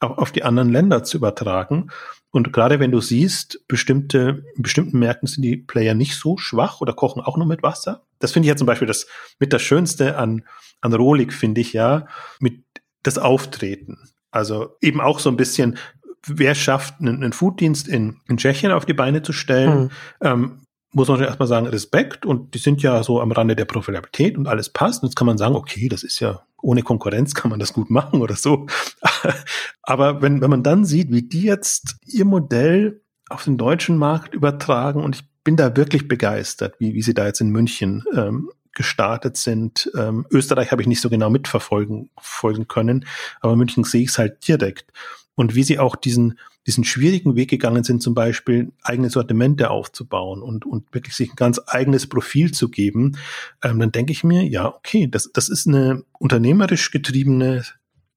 [0.00, 1.90] auch auf die anderen Länder zu übertragen.
[2.30, 6.80] Und gerade wenn du siehst, bestimmte, in bestimmten Märkten sind die Player nicht so schwach
[6.80, 8.02] oder kochen auch nur mit Wasser.
[8.18, 9.06] Das finde ich ja zum Beispiel das
[9.38, 10.44] mit das Schönste an,
[10.80, 12.06] an Rolik, finde ich ja,
[12.40, 12.62] mit
[13.02, 14.10] das Auftreten.
[14.30, 15.78] Also eben auch so ein bisschen,
[16.26, 19.90] wer schafft, einen, einen Fooddienst in, in Tschechien auf die Beine zu stellen, mhm.
[20.20, 20.65] ähm,
[20.96, 24.48] muss man erstmal sagen, Respekt und die sind ja so am Rande der Profitabilität und
[24.48, 25.02] alles passt.
[25.02, 27.90] Und jetzt kann man sagen, okay, das ist ja ohne Konkurrenz kann man das gut
[27.90, 28.66] machen oder so.
[29.82, 34.34] Aber wenn, wenn man dann sieht, wie die jetzt ihr Modell auf den deutschen Markt
[34.34, 38.50] übertragen und ich bin da wirklich begeistert, wie, wie sie da jetzt in München ähm,
[38.72, 39.90] gestartet sind.
[39.98, 43.04] Ähm, Österreich habe ich nicht so genau mitverfolgen folgen können,
[43.42, 44.92] aber München sehe ich es halt direkt.
[45.36, 50.42] Und wie sie auch diesen, diesen schwierigen Weg gegangen sind, zum Beispiel eigene Sortimente aufzubauen
[50.42, 53.16] und, und wirklich sich ein ganz eigenes Profil zu geben,
[53.62, 57.64] ähm, dann denke ich mir, ja, okay, das, das ist eine unternehmerisch getriebene,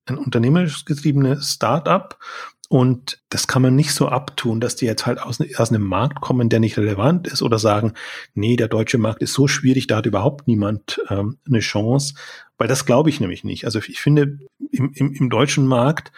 [0.06, 2.18] ein unternehmerisch getriebene Start-up,
[2.72, 6.22] und das kann man nicht so abtun, dass die jetzt halt aus, aus einem Markt
[6.22, 7.94] kommen, der nicht relevant ist oder sagen,
[8.36, 12.14] nee, der deutsche Markt ist so schwierig, da hat überhaupt niemand ähm, eine Chance.
[12.60, 13.66] Weil das glaube ich nämlich nicht.
[13.66, 14.38] Also ich finde,
[14.72, 16.12] im, im, im deutschen Markt,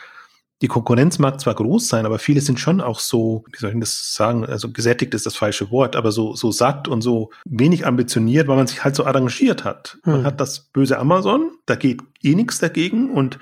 [0.61, 3.79] die Konkurrenz mag zwar groß sein, aber viele sind schon auch so, wie soll ich
[3.79, 7.85] das sagen, also gesättigt ist das falsche Wort, aber so, so satt und so wenig
[7.85, 9.97] ambitioniert, weil man sich halt so arrangiert hat.
[10.05, 10.25] Man hm.
[10.25, 13.39] hat das böse Amazon, da geht eh nichts dagegen und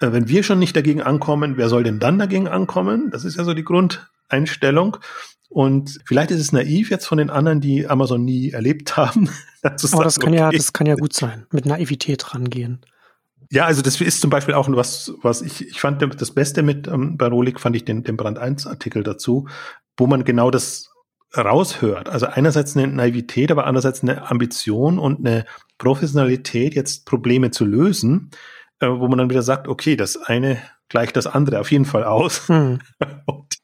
[0.00, 3.10] äh, wenn wir schon nicht dagegen ankommen, wer soll denn dann dagegen ankommen?
[3.10, 4.98] Das ist ja so die Grundeinstellung.
[5.50, 9.30] Und vielleicht ist es naiv jetzt von den anderen, die Amazon nie erlebt haben.
[9.62, 10.38] Aber das kann okay.
[10.38, 11.46] ja, das kann ja gut sein.
[11.50, 12.80] Mit Naivität rangehen.
[13.50, 16.86] Ja, also das ist zum Beispiel auch was, was ich, ich fand das Beste mit
[16.86, 19.48] ähm, bei Rolik fand ich den, den Brand 1 Artikel dazu,
[19.96, 20.90] wo man genau das
[21.36, 22.08] raushört.
[22.08, 25.44] Also einerseits eine Naivität, aber andererseits eine Ambition und eine
[25.78, 28.30] Professionalität, jetzt Probleme zu lösen
[28.80, 32.04] äh, wo man dann wieder sagt, okay, das eine gleicht das andere auf jeden Fall
[32.04, 32.48] aus.
[32.48, 32.80] Mhm.
[33.26, 33.58] Und,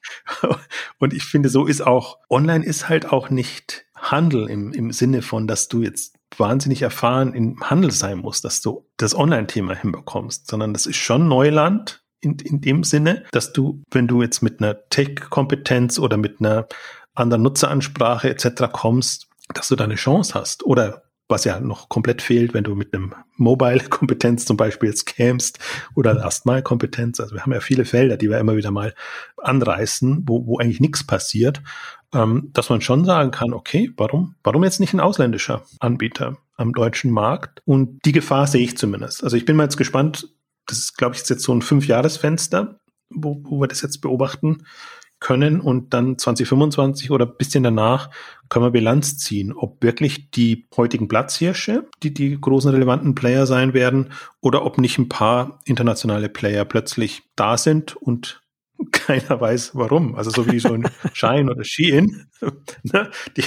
[0.98, 5.22] und, ich finde, so ist auch, online ist halt auch nicht Handel im, im Sinne
[5.22, 10.48] von, dass du jetzt wahnsinnig erfahren im Handel sein musst, dass du das Online-Thema hinbekommst,
[10.48, 14.60] sondern das ist schon Neuland in, in dem Sinne, dass du, wenn du jetzt mit
[14.60, 16.66] einer Tech-Kompetenz oder mit einer
[17.14, 18.64] anderen Nutzeransprache etc.
[18.72, 20.64] kommst, dass du da eine Chance hast.
[20.64, 25.58] Oder was ja noch komplett fehlt, wenn du mit einem Mobile-Kompetenz zum Beispiel jetzt kämst
[25.94, 27.18] oder Last-Mile-Kompetenz.
[27.18, 28.94] Also wir haben ja viele Felder, die wir immer wieder mal
[29.38, 31.62] anreißen, wo, wo eigentlich nichts passiert,
[32.14, 36.72] ähm, dass man schon sagen kann, okay, warum, warum jetzt nicht ein ausländischer Anbieter am
[36.72, 37.62] deutschen Markt?
[37.64, 39.24] Und die Gefahr sehe ich zumindest.
[39.24, 40.28] Also ich bin mal jetzt gespannt,
[40.66, 44.64] das ist, glaube ich, jetzt so ein Fünfjahresfenster, wo, wo wir das jetzt beobachten
[45.20, 48.10] können und dann 2025 oder bisschen danach
[48.50, 53.72] können wir Bilanz ziehen, ob wirklich die heutigen Platzhirsche, die die großen relevanten Player sein
[53.72, 54.10] werden,
[54.42, 58.42] oder ob nicht ein paar internationale Player plötzlich da sind und
[58.92, 60.14] keiner weiß warum.
[60.14, 62.26] Also so wie so ein Shine oder Shein.
[62.82, 63.10] ne?
[63.36, 63.44] die,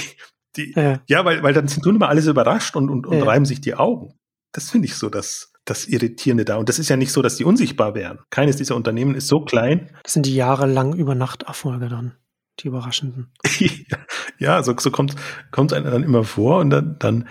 [0.56, 1.00] die, ja.
[1.06, 3.24] ja, weil, weil dann sind nun immer alles überrascht und, und, und ja.
[3.24, 4.14] reiben sich die Augen.
[4.52, 6.56] Das finde ich so das, das Irritierende da.
[6.56, 8.20] Und das ist ja nicht so, dass die unsichtbar wären.
[8.30, 9.90] Keines dieser Unternehmen ist so klein.
[10.02, 12.16] Das sind die jahrelang Übernachterfolge dann,
[12.60, 13.32] die überraschenden.
[14.38, 15.14] ja, so, so kommt,
[15.50, 17.28] kommt einer dann immer vor und dann, dann,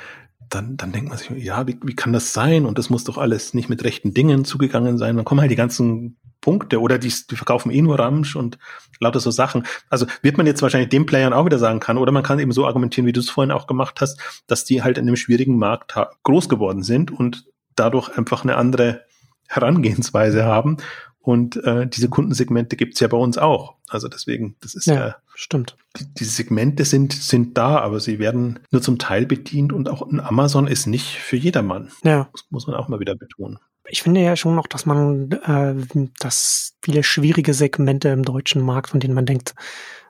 [0.50, 2.66] dann, dann denkt man sich, ja, wie, wie kann das sein?
[2.66, 5.16] Und das muss doch alles nicht mit rechten Dingen zugegangen sein.
[5.16, 6.18] Dann kommen halt die ganzen
[6.48, 8.58] Punkte oder die, die verkaufen eh nur Ramsch und
[9.02, 9.68] lauter so Sachen.
[9.90, 12.54] Also wird man jetzt wahrscheinlich den Playern auch wieder sagen kann, oder man kann eben
[12.54, 14.18] so argumentieren, wie du es vorhin auch gemacht hast,
[14.48, 17.44] dass die halt in einem schwierigen Markt groß geworden sind und
[17.76, 19.02] dadurch einfach eine andere
[19.50, 20.78] Herangehensweise haben.
[21.20, 23.76] Und äh, diese Kundensegmente gibt's ja bei uns auch.
[23.90, 25.76] Also deswegen, das ist ja, ja stimmt.
[26.00, 30.02] Die, diese Segmente sind, sind da, aber sie werden nur zum Teil bedient und auch
[30.02, 31.92] ein Amazon ist nicht für jedermann.
[32.06, 32.30] Ja.
[32.32, 33.60] Das muss man auch mal wieder betonen.
[33.90, 38.90] Ich finde ja schon noch, dass man, äh, dass viele schwierige Segmente im deutschen Markt,
[38.90, 39.56] von denen man denkt,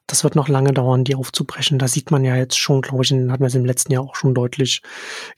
[0.08, 1.80] das wird noch lange dauern, die aufzubrechen.
[1.80, 4.16] Da sieht man ja jetzt schon, glaube ich, hatten wir es im letzten Jahr auch
[4.16, 4.82] schon deutlich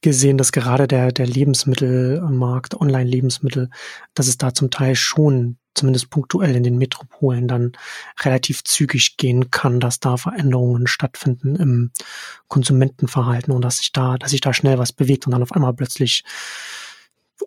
[0.01, 3.71] gesehen, dass gerade der, der Lebensmittelmarkt, Online-Lebensmittel,
[4.13, 7.71] dass es da zum Teil schon zumindest punktuell in den Metropolen dann
[8.21, 11.91] relativ zügig gehen kann, dass da Veränderungen stattfinden im
[12.47, 15.73] Konsumentenverhalten und dass sich da, dass sich da schnell was bewegt und dann auf einmal
[15.73, 16.23] plötzlich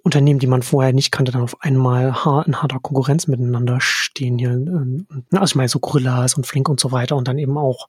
[0.02, 2.08] Unternehmen, die man vorher nicht kannte, dann auf einmal
[2.46, 4.50] in harter Konkurrenz miteinander stehen hier.
[4.50, 7.88] Ähm, also ich meine so Gorillas und Flink und so weiter und dann eben auch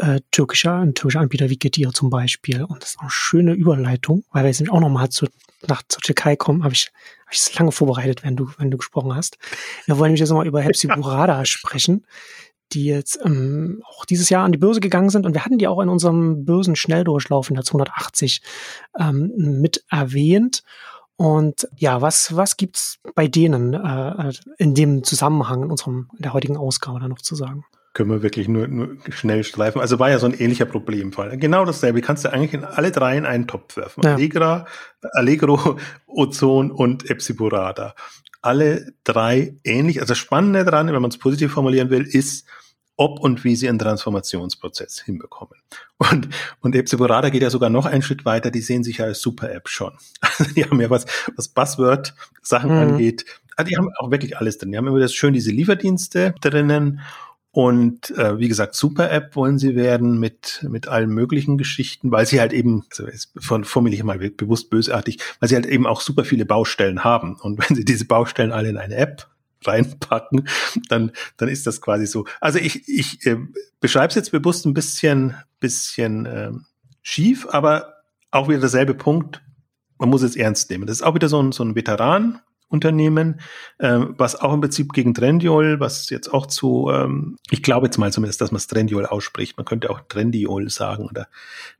[0.00, 2.64] äh, türkischer, türkischer Anbieter wie Getir zum Beispiel.
[2.64, 5.26] Und das ist eine schöne Überleitung, weil wir jetzt auch nochmal zu,
[5.66, 6.90] nach zur Türkei kommen, habe ich,
[7.26, 9.38] hab ich das lange vorbereitet, wenn du, wenn du gesprochen hast.
[9.86, 12.04] Wir wollen nämlich jetzt nochmal über Hepsi Burada sprechen
[12.72, 15.26] die jetzt ähm, auch dieses Jahr an die Börse gegangen sind.
[15.26, 18.40] Und wir hatten die auch in unserem Börsenschnelldurchlauf in der 280
[18.98, 20.62] ähm, mit erwähnt.
[21.22, 26.32] Und ja, was, was gibt's bei denen äh, in dem Zusammenhang in unserem, in der
[26.32, 27.64] heutigen Ausgabe da noch zu sagen?
[27.94, 29.80] Können wir wirklich nur, nur schnell streifen.
[29.80, 31.38] Also war ja so ein ähnlicher Problemfall.
[31.38, 32.00] Genau dasselbe.
[32.00, 34.02] Kannst du eigentlich in alle drei in einen Topf werfen.
[34.02, 34.14] Ja.
[34.14, 34.66] Allegra,
[35.12, 37.94] Allegro, Ozon und Epsiburada.
[38.40, 40.00] Alle drei ähnlich.
[40.00, 42.48] Also das Spannende daran, wenn man es positiv formulieren will, ist,
[43.02, 45.58] ob und wie sie einen Transformationsprozess hinbekommen.
[45.98, 46.28] Und,
[46.60, 49.68] und Epsiborada geht ja sogar noch einen Schritt weiter, die sehen sich ja als Super-App
[49.68, 49.92] schon.
[50.20, 52.78] Also die haben ja was, was Buzzword-Sachen mhm.
[52.78, 53.24] angeht,
[53.56, 54.72] also die haben auch wirklich alles drin.
[54.72, 57.00] Die haben immer das schön diese Lieferdienste drinnen
[57.54, 62.40] Und äh, wie gesagt, Super-App wollen sie werden mit, mit allen möglichen Geschichten, weil sie
[62.40, 63.04] halt eben, also
[63.38, 67.36] von formuliere ich mal bewusst bösartig, weil sie halt eben auch super viele Baustellen haben.
[67.36, 69.28] Und wenn sie diese Baustellen alle in eine App
[69.66, 70.48] reinpacken,
[70.88, 72.26] dann, dann ist das quasi so.
[72.40, 73.38] Also ich, ich äh,
[73.80, 76.52] beschreibe es jetzt bewusst ein bisschen, bisschen äh,
[77.02, 77.94] schief, aber
[78.30, 79.42] auch wieder derselbe Punkt.
[79.98, 80.86] Man muss es ernst nehmen.
[80.86, 82.40] Das ist auch wieder so ein, so ein Veteran,
[82.72, 83.40] Unternehmen,
[83.78, 87.98] ähm, was auch im Prinzip gegen Trendiol, was jetzt auch zu, ähm, ich glaube jetzt
[87.98, 91.28] mal zumindest, dass man es Trendiol ausspricht, man könnte auch Trendiol sagen oder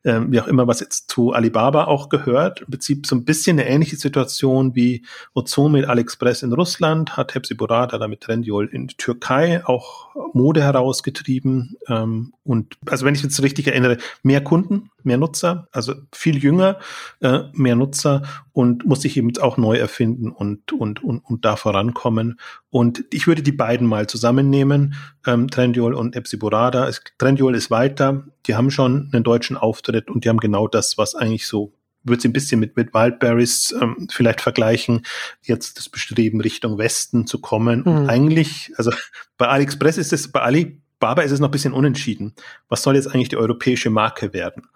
[0.04, 2.60] ähm, wie auch immer, was jetzt zu Alibaba auch gehört.
[2.62, 7.34] Im Prinzip so ein bisschen eine ähnliche Situation wie Ozon mit AliExpress in Russland, hat
[7.34, 13.42] Hepsiburada da mit Trendiol in Türkei auch Mode herausgetrieben ähm, und also wenn ich jetzt
[13.42, 16.78] richtig erinnere, mehr Kunden, mehr Nutzer, also viel jünger,
[17.20, 21.56] äh, mehr Nutzer und muss sich eben auch neu erfinden und, und, und, und da
[21.56, 22.38] vorankommen.
[22.70, 24.94] Und ich würde die beiden mal zusammennehmen,
[25.26, 26.90] ähm, Trendiol und Epsiborada.
[27.18, 31.14] Trendiol ist weiter, die haben schon einen deutschen Auftritt und die haben genau das, was
[31.14, 31.72] eigentlich so
[32.04, 35.04] würde sie ein bisschen mit, mit Wildberries ähm, vielleicht vergleichen,
[35.42, 37.80] jetzt das Bestreben Richtung Westen zu kommen.
[37.80, 37.86] Mhm.
[37.86, 38.92] Und eigentlich, also
[39.38, 42.34] bei AliExpress ist es, bei Alibaba ist es noch ein bisschen unentschieden.
[42.68, 44.68] Was soll jetzt eigentlich die europäische Marke werden?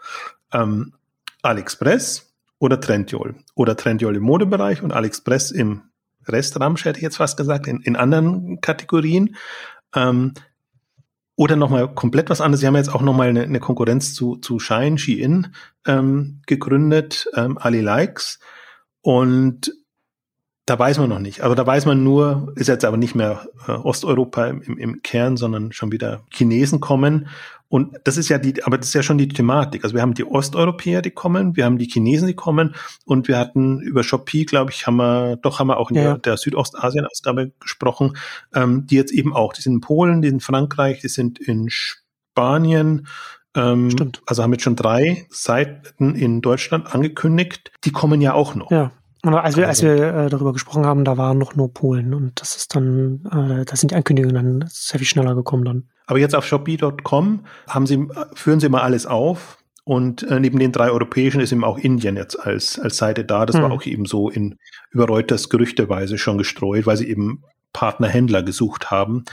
[0.53, 0.93] Ähm,
[1.43, 3.35] AliExpress oder Trendyol?
[3.55, 5.83] Oder Trendyol im Modebereich und AliExpress im
[6.29, 9.37] Restramsch, hätte ich jetzt fast gesagt, in, in anderen Kategorien.
[9.95, 10.35] Ähm,
[11.37, 12.61] oder nochmal komplett was anderes.
[12.61, 15.55] Sie haben jetzt auch nochmal eine, eine Konkurrenz zu, zu Shine, Shein
[15.87, 18.41] ähm, gegründet, ähm, Ali Likes.
[19.03, 19.72] Und
[20.67, 21.43] da weiß man noch nicht.
[21.43, 25.37] Also da weiß man nur, ist jetzt aber nicht mehr äh, Osteuropa im, im Kern,
[25.37, 27.29] sondern schon wieder Chinesen kommen.
[27.69, 29.85] Und das ist ja die, aber das ist ja schon die Thematik.
[29.85, 33.39] Also wir haben die Osteuropäer, die kommen, wir haben die Chinesen, die kommen und wir
[33.39, 36.03] hatten über Shopee, glaube ich, haben wir, doch haben wir auch in ja.
[36.03, 38.17] der, der Südostasien-Ausgabe gesprochen,
[38.55, 41.39] ähm, die jetzt eben auch, die sind in Polen, die sind in Frankreich, die sind
[41.39, 43.07] in Spanien,
[43.57, 44.23] ähm, Stimmt.
[44.27, 47.73] Also haben jetzt schon drei Seiten in Deutschland angekündigt.
[47.85, 48.71] Die kommen ja auch noch.
[48.71, 48.93] Ja.
[49.35, 52.57] Als wir, als wir äh, darüber gesprochen haben, da waren noch nur Polen und das
[52.57, 55.89] ist dann, äh, da sind die Ankündigungen dann sehr viel schneller gekommen dann.
[56.07, 59.59] Aber jetzt auf Shopee.com haben sie, führen sie mal alles auf.
[59.85, 63.47] Und äh, neben den drei europäischen ist eben auch Indien jetzt als, als Seite da.
[63.47, 63.62] Das hm.
[63.62, 64.59] war auch eben so in
[64.91, 69.24] über Reuters gerüchteweise schon gestreut, weil sie eben Partnerhändler gesucht haben.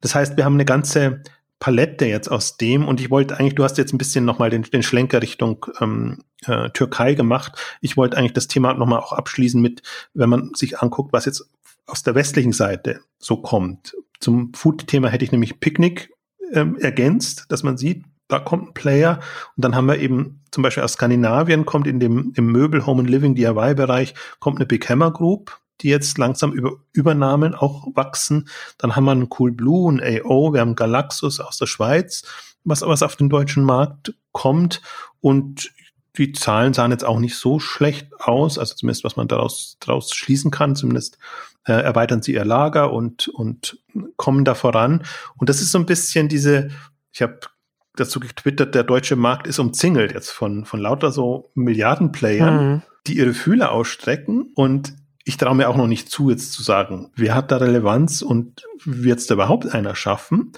[0.00, 1.22] Das heißt, wir haben eine ganze
[1.60, 4.62] Palette jetzt aus dem und ich wollte eigentlich, du hast jetzt ein bisschen nochmal den,
[4.62, 7.58] den Schlenker Richtung ähm, äh, Türkei gemacht.
[7.80, 9.82] Ich wollte eigentlich das Thema nochmal auch abschließen mit,
[10.14, 11.50] wenn man sich anguckt, was jetzt
[11.86, 13.96] aus der westlichen Seite so kommt.
[14.20, 16.10] Zum Food-Thema hätte ich nämlich Picknick
[16.52, 19.20] ähm, ergänzt, dass man sieht, da kommt ein Player
[19.56, 23.00] und dann haben wir eben zum Beispiel aus Skandinavien kommt in dem im Möbel Home
[23.00, 27.86] and Living DIY Bereich kommt eine Big Hammer Group, die jetzt langsam über Übernahmen auch
[27.94, 28.48] wachsen.
[28.78, 32.24] Dann haben wir einen Cool Blue, ein AO, wir haben Galaxus aus der Schweiz,
[32.64, 34.82] was was auf den deutschen Markt kommt
[35.20, 35.70] und
[36.18, 40.12] die Zahlen sahen jetzt auch nicht so schlecht aus, also zumindest was man daraus, daraus
[40.12, 41.18] schließen kann, zumindest
[41.64, 43.78] äh, erweitern sie ihr Lager und, und
[44.16, 45.04] kommen da voran.
[45.36, 46.70] Und das ist so ein bisschen diese,
[47.12, 47.40] ich habe
[47.94, 52.82] dazu getwittert, der deutsche Markt ist umzingelt jetzt von, von lauter so Milliardenplayern, mhm.
[53.06, 54.94] die ihre Fühler ausstrecken und
[55.28, 58.62] ich traue mir auch noch nicht zu, jetzt zu sagen, wer hat da Relevanz und
[58.86, 60.52] wird es da überhaupt einer schaffen?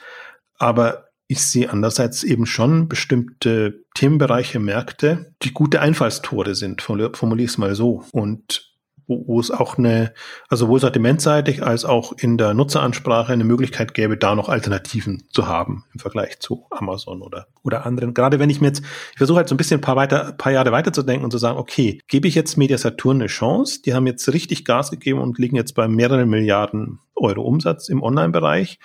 [0.59, 7.51] Aber ich sehe andererseits eben schon bestimmte Themenbereiche, Märkte, die gute Einfallstore sind, formuliere ich
[7.51, 8.05] es mal so.
[8.13, 8.70] Und
[9.11, 10.15] wo, wo es auch eine,
[10.49, 15.49] also sowohl sortimentseitig als auch in der Nutzeransprache eine Möglichkeit gäbe, da noch Alternativen zu
[15.49, 18.15] haben im Vergleich zu Amazon oder, oder anderen.
[18.15, 18.83] Gerade wenn ich mir jetzt,
[19.13, 21.59] ich versuche halt so ein bisschen ein paar, weiter, paar Jahre weiterzudenken und zu sagen,
[21.59, 23.83] okay, gebe ich jetzt Media Saturn eine Chance?
[23.83, 28.03] Die haben jetzt richtig Gas gegeben und liegen jetzt bei mehreren Milliarden Euro Umsatz im
[28.03, 28.79] Online-Bereich,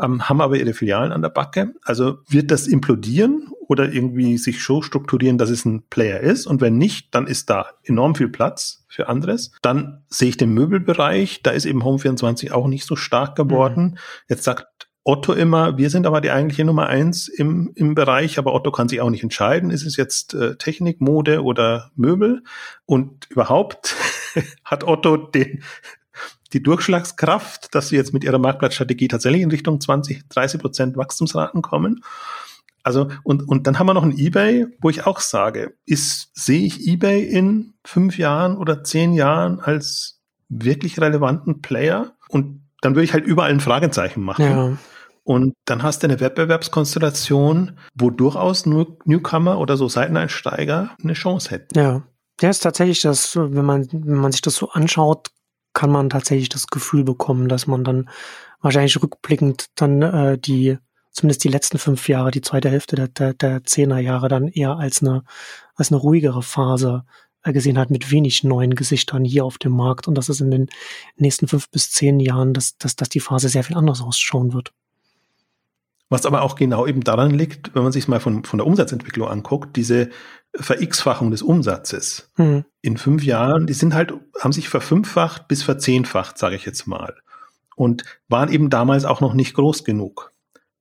[0.00, 1.74] ähm, haben aber ihre Filialen an der Backe.
[1.82, 6.46] Also wird das implodieren oder irgendwie sich so strukturieren, dass es ein Player ist?
[6.46, 9.52] Und wenn nicht, dann ist da enorm viel Platz für anderes.
[9.62, 13.82] Dann sehe ich den Möbelbereich, da ist eben Home24 auch nicht so stark geworden.
[13.92, 13.98] Mhm.
[14.28, 14.66] Jetzt sagt
[15.02, 18.88] Otto immer, wir sind aber die eigentliche Nummer eins im, im Bereich, aber Otto kann
[18.88, 22.44] sich auch nicht entscheiden, ist es jetzt äh, Technik, Mode oder Möbel?
[22.84, 23.96] Und überhaupt
[24.64, 25.62] hat Otto den
[26.52, 31.62] die Durchschlagskraft, dass sie jetzt mit ihrer Marktplatzstrategie tatsächlich in Richtung 20, 30 Prozent Wachstumsraten
[31.62, 32.04] kommen.
[32.82, 36.64] Also, und, und dann haben wir noch ein eBay, wo ich auch sage, ist, sehe
[36.64, 42.12] ich eBay in fünf Jahren oder zehn Jahren als wirklich relevanten Player?
[42.28, 44.44] Und dann würde ich halt überall ein Fragezeichen machen.
[44.44, 44.76] Ja.
[45.24, 51.50] Und dann hast du eine Wettbewerbskonstellation, wo durchaus nur Newcomer oder so Seiteneinsteiger eine Chance
[51.50, 51.78] hätten.
[51.78, 52.02] Ja.
[52.40, 55.28] Ja, ist tatsächlich das, wenn man, wenn man sich das so anschaut,
[55.74, 58.10] kann man tatsächlich das Gefühl bekommen, dass man dann
[58.60, 60.78] wahrscheinlich rückblickend dann äh, die
[61.12, 65.02] zumindest die letzten fünf Jahre, die zweite Hälfte der, der, der Zehnerjahre dann eher als
[65.02, 65.24] eine,
[65.74, 67.04] als eine ruhigere Phase
[67.44, 70.50] äh, gesehen hat mit wenig neuen Gesichtern hier auf dem Markt und dass es in
[70.50, 70.68] den
[71.16, 74.72] nächsten fünf bis zehn Jahren, dass, dass, dass die Phase sehr viel anders ausschauen wird.
[76.08, 79.28] Was aber auch genau eben daran liegt, wenn man sich mal von, von der Umsatzentwicklung
[79.28, 80.10] anguckt, diese
[80.54, 82.66] Ver-X-Fachung des Umsatzes mhm.
[82.82, 87.16] in fünf Jahren, die sind halt, haben sich verfünffacht bis verzehnfacht, sage ich jetzt mal.
[87.76, 90.31] Und waren eben damals auch noch nicht groß genug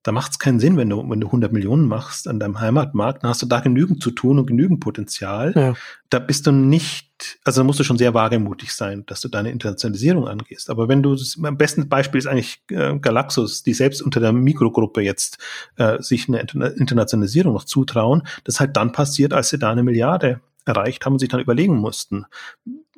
[0.04, 3.24] da macht es keinen Sinn, wenn du, wenn du 100 Millionen machst an deinem Heimatmarkt,
[3.24, 5.54] dann hast du da genügend zu tun und genügend Potenzial.
[5.56, 5.74] Ja.
[6.10, 9.52] Da bist du nicht, also da musst du schon sehr wagemutig sein, dass du deine
[9.52, 10.72] Internationalisierung angehst.
[10.72, 15.02] Aber wenn du, am besten Beispiel ist eigentlich äh, Galaxus, die selbst unter der Mikrogruppe
[15.02, 15.38] jetzt
[15.76, 20.42] äh, sich eine Internationalisierung noch zutrauen, das halt dann passiert, als sie da eine Milliarde
[20.66, 22.26] erreicht haben und sich dann überlegen mussten,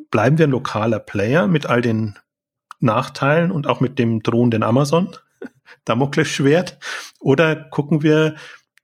[0.10, 2.18] bleiben wir ein lokaler Player mit all den
[2.80, 5.10] Nachteilen und auch mit dem drohenden Amazon?
[5.86, 6.80] Damoklesschwert?
[7.20, 8.36] Oder gucken wir,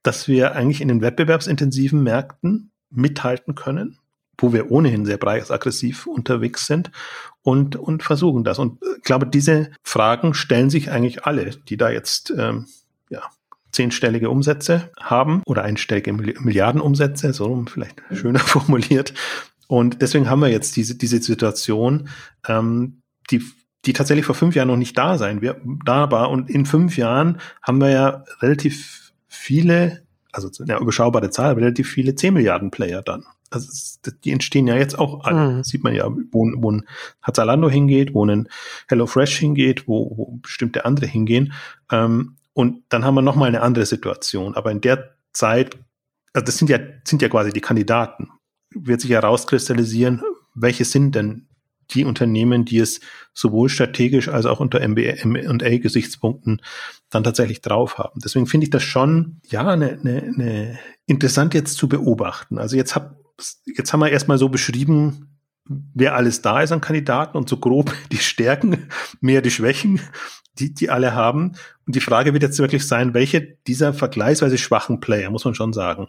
[0.02, 3.98] dass wir eigentlich in den wettbewerbsintensiven Märkten mithalten können,
[4.38, 6.90] wo wir ohnehin sehr preisaggressiv unterwegs sind
[7.42, 8.58] und, und versuchen das.
[8.58, 12.66] Und ich glaube, diese Fragen stellen sich eigentlich alle, die da jetzt ähm,
[13.10, 13.22] ja,
[13.72, 19.14] zehnstellige Umsätze haben oder einstellige Milliardenumsätze, so vielleicht schöner formuliert.
[19.68, 22.08] Und deswegen haben wir jetzt diese, diese Situation,
[22.48, 23.42] ähm, die
[23.86, 26.30] die tatsächlich vor fünf Jahren noch nicht da sein, wir, da war.
[26.30, 30.02] Und in fünf Jahren haben wir ja relativ viele,
[30.32, 33.24] also eine überschaubare Zahl, relativ viele 10 Milliarden Player dann.
[33.50, 33.68] Also
[34.24, 35.56] die entstehen ja jetzt auch alle.
[35.56, 35.64] Mhm.
[35.64, 36.86] Sieht man ja, wo, wo ein
[37.32, 38.48] Zalando hingeht, wo ein
[38.88, 41.52] HelloFresh hingeht, wo, wo bestimmte andere hingehen.
[41.90, 44.54] Ähm, und dann haben wir nochmal eine andere Situation.
[44.54, 45.76] Aber in der Zeit,
[46.32, 48.30] also das sind ja, sind ja quasi die Kandidaten,
[48.72, 50.22] wird sich herauskristallisieren,
[50.54, 51.48] welche sind denn
[51.94, 53.00] die Unternehmen, die es
[53.32, 56.62] sowohl strategisch als auch unter M&A-Gesichtspunkten
[57.10, 58.20] dann tatsächlich drauf haben.
[58.24, 62.58] Deswegen finde ich das schon, ja, eine, eine, eine interessant jetzt zu beobachten.
[62.58, 63.16] Also jetzt, hab,
[63.64, 65.38] jetzt haben wir erstmal so beschrieben,
[65.94, 68.88] wer alles da ist an Kandidaten und so grob die Stärken,
[69.20, 70.00] mehr die Schwächen,
[70.58, 71.52] die, die alle haben.
[71.86, 75.72] Und die Frage wird jetzt wirklich sein, welche dieser vergleichsweise schwachen Player, muss man schon
[75.72, 76.08] sagen,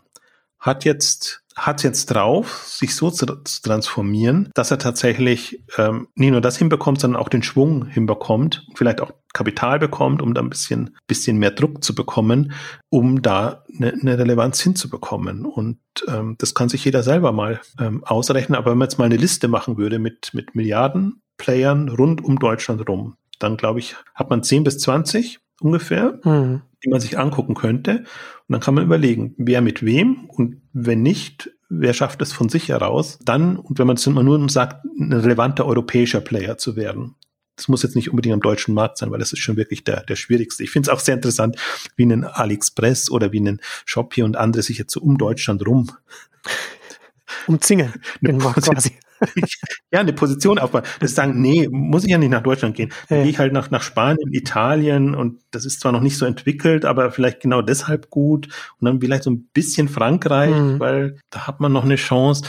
[0.61, 6.31] hat jetzt hat jetzt drauf, sich so zu, zu transformieren, dass er tatsächlich ähm, nicht
[6.31, 10.49] nur das hinbekommt, sondern auch den Schwung hinbekommt, vielleicht auch Kapital bekommt, um da ein
[10.49, 12.53] bisschen, bisschen mehr Druck zu bekommen,
[12.89, 15.45] um da eine, eine Relevanz hinzubekommen.
[15.45, 18.57] Und ähm, das kann sich jeder selber mal ähm, ausrechnen.
[18.57, 22.39] Aber wenn man jetzt mal eine Liste machen würde mit, mit Milliarden Playern rund um
[22.39, 26.61] Deutschland rum, dann glaube ich, hat man 10 bis 20 ungefähr, mhm.
[26.83, 27.99] Die man sich angucken könnte.
[27.99, 28.05] Und
[28.49, 32.69] dann kann man überlegen, wer mit wem und wenn nicht, wer schafft es von sich
[32.69, 37.15] heraus, dann, und wenn man es nur sagt, ein relevanter europäischer Player zu werden.
[37.55, 40.03] Das muss jetzt nicht unbedingt am deutschen Markt sein, weil das ist schon wirklich der,
[40.03, 40.63] der schwierigste.
[40.63, 41.57] Ich finde es auch sehr interessant,
[41.95, 45.91] wie ein AliExpress oder wie ein Shopee und andere sich jetzt so um Deutschland rum
[47.47, 47.93] umzingeln.
[48.21, 48.91] quasi
[49.91, 50.83] ja, eine Position aufbauen.
[50.99, 52.91] Das sagen, nee, muss ich ja nicht nach Deutschland gehen.
[53.09, 53.23] Dann ja.
[53.23, 56.85] gehe ich halt nach, nach Spanien, Italien und das ist zwar noch nicht so entwickelt,
[56.85, 58.47] aber vielleicht genau deshalb gut.
[58.79, 60.79] Und dann vielleicht so ein bisschen Frankreich, mhm.
[60.79, 62.43] weil da hat man noch eine Chance.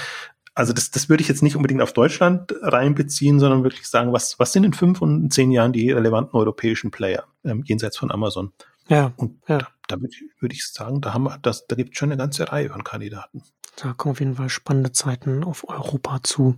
[0.55, 4.39] Also das, das würde ich jetzt nicht unbedingt auf Deutschland reinbeziehen, sondern wirklich sagen, was,
[4.39, 8.11] was sind in fünf und in zehn Jahren die relevanten europäischen Player ähm, jenseits von
[8.11, 8.53] Amazon?
[8.89, 9.13] Ja.
[9.17, 9.59] Und ja.
[9.59, 12.53] da, da würde ich, sagen, da haben wir, das, da gibt es schon eine ganze
[12.53, 13.43] Reihe von Kandidaten.
[13.77, 16.57] Da kommen auf jeden Fall spannende Zeiten auf Europa zu.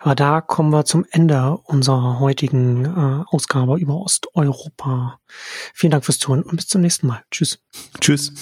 [0.00, 5.20] Aber da kommen wir zum Ende unserer heutigen äh, Ausgabe über Osteuropa.
[5.74, 7.22] Vielen Dank fürs Zuhören und bis zum nächsten Mal.
[7.30, 7.60] Tschüss.
[8.00, 8.32] Tschüss.